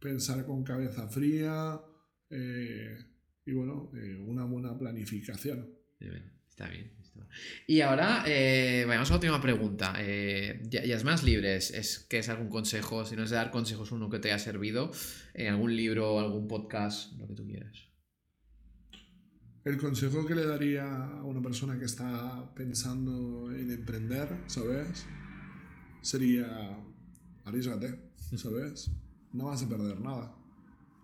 Pensar 0.00 0.46
con 0.46 0.64
cabeza 0.64 1.08
fría 1.08 1.80
eh, 2.30 2.98
y, 3.44 3.52
bueno, 3.52 3.90
eh, 3.94 4.16
una 4.16 4.44
buena 4.44 4.76
planificación. 4.78 5.68
Está 6.48 6.68
bien. 6.68 6.98
Y 7.66 7.80
ahora, 7.82 8.24
eh, 8.26 8.84
vayamos 8.86 9.10
a 9.10 9.12
la 9.12 9.16
última 9.16 9.40
pregunta. 9.40 9.94
Eh, 9.98 10.62
ya, 10.68 10.84
ya 10.84 10.96
es 10.96 11.04
más 11.04 11.22
libre. 11.22 11.56
¿Es, 11.56 11.70
es, 11.70 11.98
¿Qué 11.98 12.18
es 12.18 12.28
algún 12.28 12.48
consejo? 12.48 13.04
Si 13.04 13.16
no 13.16 13.24
es 13.24 13.30
de 13.30 13.36
dar 13.36 13.50
consejos, 13.50 13.92
uno 13.92 14.08
que 14.08 14.18
te 14.18 14.28
haya 14.28 14.38
servido, 14.38 14.90
en 15.34 15.48
algún 15.48 15.76
libro, 15.76 16.18
algún 16.18 16.48
podcast, 16.48 17.12
lo 17.18 17.28
que 17.28 17.34
tú 17.34 17.46
quieras. 17.46 17.87
El 19.64 19.76
consejo 19.76 20.24
que 20.24 20.34
le 20.34 20.46
daría 20.46 21.04
a 21.04 21.24
una 21.24 21.42
persona 21.42 21.78
que 21.78 21.84
está 21.84 22.52
pensando 22.54 23.50
en 23.52 23.70
emprender, 23.70 24.44
¿sabes? 24.46 25.04
Sería, 26.00 26.78
arriesgate, 27.44 28.12
¿sabes? 28.36 28.90
No 29.32 29.46
vas 29.46 29.62
a 29.62 29.68
perder 29.68 30.00
nada. 30.00 30.34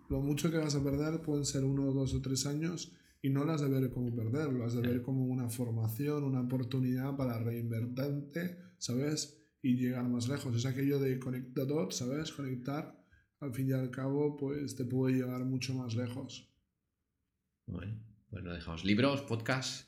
Lo 0.09 0.21
mucho 0.21 0.49
que 0.49 0.57
vas 0.57 0.75
a 0.75 0.83
perder 0.83 1.21
pueden 1.21 1.45
ser 1.45 1.63
uno, 1.63 1.91
dos 1.91 2.13
o 2.13 2.21
tres 2.21 2.45
años 2.45 2.95
y 3.21 3.29
no 3.29 3.43
las 3.43 3.61
de 3.61 3.69
ver 3.69 3.89
como 3.89 4.15
perder, 4.15 4.53
lo 4.53 4.65
has 4.65 4.73
de 4.73 4.81
ver 4.81 5.01
como 5.01 5.25
una 5.25 5.49
formación, 5.49 6.23
una 6.23 6.41
oportunidad 6.41 7.15
para 7.15 7.39
reinvertirte, 7.39 8.57
¿sabes? 8.77 9.41
Y 9.63 9.75
llegar 9.77 10.07
más 10.07 10.27
lejos. 10.27 10.55
Es 10.55 10.65
aquello 10.67 10.99
de 10.99 11.17
conectar, 11.17 11.67
¿sabes? 11.91 12.31
Conectar, 12.31 13.03
al 13.39 13.51
fin 13.51 13.69
y 13.69 13.73
al 13.73 13.89
cabo, 13.89 14.37
pues 14.37 14.75
te 14.75 14.85
puede 14.85 15.15
llevar 15.15 15.43
mucho 15.43 15.73
más 15.73 15.95
lejos. 15.95 16.53
Bueno, 17.65 18.04
pues 18.35 18.43
lo 18.43 18.51
dejamos. 18.53 18.83
¿Libros, 18.83 19.21
podcast? 19.21 19.87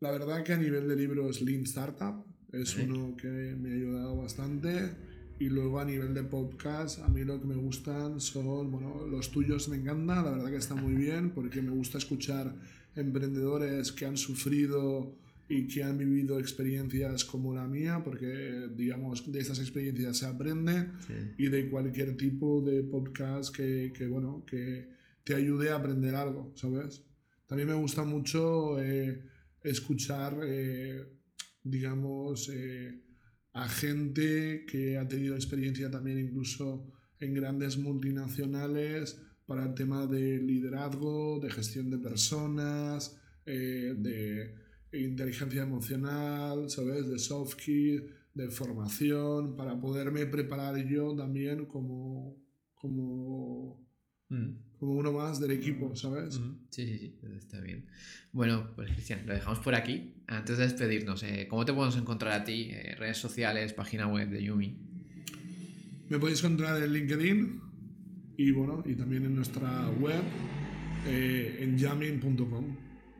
La 0.00 0.10
verdad 0.10 0.42
que 0.42 0.54
a 0.54 0.56
nivel 0.56 0.88
de 0.88 0.96
libros, 0.96 1.42
Lean 1.42 1.64
Startup 1.64 2.24
es 2.50 2.74
Vale. 2.74 2.90
uno 2.90 3.14
que 3.18 3.26
me 3.28 3.68
ha 3.70 3.74
ayudado 3.74 4.16
bastante. 4.16 4.92
Y 5.38 5.50
luego 5.50 5.78
a 5.78 5.84
nivel 5.84 6.14
de 6.14 6.22
podcast, 6.22 7.00
a 7.00 7.08
mí 7.08 7.22
lo 7.24 7.38
que 7.38 7.46
me 7.46 7.56
gustan 7.56 8.18
son, 8.18 8.70
bueno, 8.70 9.06
los 9.06 9.30
tuyos 9.30 9.68
me 9.68 9.76
encantan, 9.76 10.24
la 10.24 10.30
verdad 10.30 10.50
que 10.52 10.56
está 10.56 10.74
muy 10.74 10.94
bien, 10.94 11.32
porque 11.34 11.60
me 11.60 11.70
gusta 11.72 11.98
escuchar 11.98 12.54
emprendedores 12.96 13.92
que 13.92 14.06
han 14.06 14.16
sufrido 14.16 15.14
y 15.50 15.66
que 15.66 15.84
han 15.84 15.98
vivido 15.98 16.38
experiencias 16.38 17.26
como 17.26 17.52
la 17.54 17.66
mía, 17.68 18.00
porque 18.02 18.68
digamos 18.74 19.30
de 19.30 19.38
estas 19.38 19.58
experiencias 19.58 20.16
se 20.16 20.24
aprende 20.24 20.88
Sí. 21.06 21.12
y 21.36 21.48
de 21.48 21.68
cualquier 21.68 22.16
tipo 22.16 22.62
de 22.62 22.82
podcast 22.84 23.54
que, 23.54 23.92
que, 23.94 24.06
bueno, 24.06 24.44
que 24.46 25.01
te 25.24 25.34
ayude 25.34 25.70
a 25.70 25.76
aprender 25.76 26.14
algo, 26.14 26.52
¿sabes? 26.56 27.04
También 27.46 27.68
me 27.68 27.74
gusta 27.74 28.04
mucho 28.04 28.80
eh, 28.82 29.22
escuchar, 29.62 30.38
eh, 30.44 31.04
digamos, 31.62 32.48
eh, 32.48 33.00
a 33.52 33.68
gente 33.68 34.64
que 34.66 34.98
ha 34.98 35.06
tenido 35.06 35.34
experiencia 35.34 35.90
también 35.90 36.18
incluso 36.18 36.90
en 37.20 37.34
grandes 37.34 37.76
multinacionales 37.76 39.20
para 39.46 39.64
el 39.64 39.74
tema 39.74 40.06
de 40.06 40.38
liderazgo, 40.38 41.38
de 41.40 41.50
gestión 41.50 41.90
de 41.90 41.98
personas, 41.98 43.18
de 43.44 44.54
inteligencia 44.92 45.62
emocional, 45.62 46.70
¿sabes? 46.70 47.08
De 47.08 47.18
soft 47.18 47.60
skills, 47.60 48.04
de 48.32 48.50
formación, 48.50 49.56
para 49.56 49.78
poderme 49.78 50.26
preparar 50.26 50.76
yo 50.88 51.14
también 51.14 51.66
como, 51.66 52.36
como, 52.74 53.82
Mm. 54.32 54.71
Como 54.82 54.94
uno 54.94 55.12
más 55.12 55.38
del 55.38 55.52
equipo, 55.52 55.94
¿sabes? 55.94 56.38
Ujú. 56.38 56.56
Sí, 56.70 56.84
sí, 56.84 56.98
sí, 56.98 57.26
está 57.38 57.60
bien. 57.60 57.86
Bueno, 58.32 58.70
pues 58.74 58.90
Cristian, 58.90 59.24
lo 59.24 59.32
dejamos 59.32 59.60
por 59.60 59.76
aquí. 59.76 60.12
Antes 60.26 60.58
de 60.58 60.64
despedirnos, 60.64 61.22
eh, 61.22 61.46
¿cómo 61.48 61.64
te 61.64 61.72
podemos 61.72 61.96
encontrar 61.96 62.32
a 62.32 62.42
ti? 62.42 62.70
Eh, 62.72 62.96
redes 62.98 63.16
sociales, 63.16 63.74
página 63.74 64.08
web 64.08 64.28
de 64.28 64.42
Yumi. 64.42 64.76
Me 66.08 66.18
podéis 66.18 66.40
encontrar 66.42 66.82
en 66.82 66.92
LinkedIn 66.92 67.60
y 68.36 68.50
bueno, 68.50 68.82
y 68.84 68.96
también 68.96 69.24
en 69.24 69.36
nuestra 69.36 69.88
web 70.00 70.24
eh, 71.06 71.58
en 71.60 71.78
jamming.com. 71.78 72.76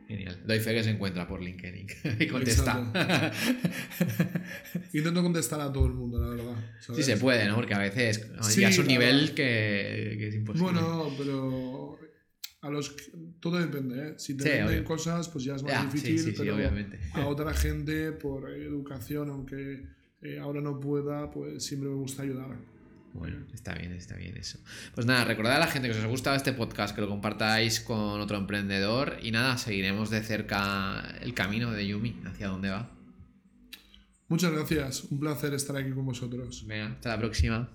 Genial. 0.07 0.39
Doy 0.45 0.59
fe 0.59 0.73
que 0.73 0.83
se 0.83 0.89
encuentra 0.91 1.27
por 1.27 1.41
LinkedIn 1.41 1.87
y 2.19 2.27
contesta. 2.27 3.31
Intento 4.93 5.23
contestar 5.23 5.61
a 5.61 5.71
todo 5.71 5.85
el 5.87 5.93
mundo, 5.93 6.19
la 6.19 6.29
verdad. 6.29 6.55
sí 6.95 7.03
se 7.03 7.17
puede, 7.17 7.47
¿no? 7.47 7.55
Porque 7.55 7.73
a 7.73 7.79
veces 7.79 8.27
Sí, 8.41 8.61
ya 8.61 8.69
es 8.69 8.77
un 8.77 8.87
nivel 8.87 9.19
verdad. 9.21 9.33
que, 9.35 10.15
que 10.17 10.27
es 10.29 10.35
imposible. 10.35 10.71
Bueno, 10.71 11.09
pero 11.17 11.97
a 12.61 12.69
los 12.69 12.95
todo 13.39 13.57
depende, 13.59 14.09
¿eh? 14.09 14.13
Si 14.17 14.35
te 14.37 14.43
Sí, 14.43 14.49
venden 14.49 14.67
obvio. 14.67 14.83
cosas, 14.85 15.29
pues 15.29 15.43
ya 15.45 15.55
es 15.55 15.63
más 15.63 15.91
difícil, 15.91 16.19
sí, 16.19 16.31
sí, 16.31 16.35
pero 16.37 16.55
obviamente. 16.55 16.99
a 17.13 17.25
otra 17.27 17.53
gente 17.53 18.11
por 18.13 18.49
educación, 18.49 19.29
aunque 19.29 19.83
eh, 20.21 20.39
ahora 20.39 20.61
no 20.61 20.79
pueda, 20.79 21.29
pues 21.31 21.63
siempre 21.65 21.89
me 21.89 21.95
gusta 21.95 22.23
ayudar. 22.23 22.57
Bueno, 23.13 23.45
está 23.53 23.75
bien, 23.75 23.93
está 23.93 24.15
bien 24.15 24.35
eso. 24.37 24.57
Pues 24.95 25.05
nada, 25.05 25.23
recordad 25.23 25.55
a 25.55 25.59
la 25.59 25.67
gente 25.67 25.89
que 25.89 25.97
os 25.97 26.03
ha 26.03 26.07
gustado 26.07 26.35
este 26.35 26.51
podcast, 26.51 26.95
que 26.95 27.01
lo 27.01 27.07
compartáis 27.07 27.79
con 27.79 28.19
otro 28.19 28.37
emprendedor 28.37 29.17
y 29.21 29.31
nada, 29.31 29.57
seguiremos 29.57 30.09
de 30.09 30.21
cerca 30.21 31.15
el 31.21 31.33
camino 31.33 31.71
de 31.71 31.87
Yumi, 31.87 32.19
hacia 32.25 32.47
dónde 32.47 32.69
va. 32.69 32.89
Muchas 34.27 34.51
gracias, 34.51 35.03
un 35.03 35.19
placer 35.19 35.53
estar 35.53 35.77
aquí 35.77 35.91
con 35.91 36.05
vosotros. 36.05 36.65
Venga, 36.65 36.87
hasta 36.93 37.09
la 37.09 37.19
próxima. 37.19 37.69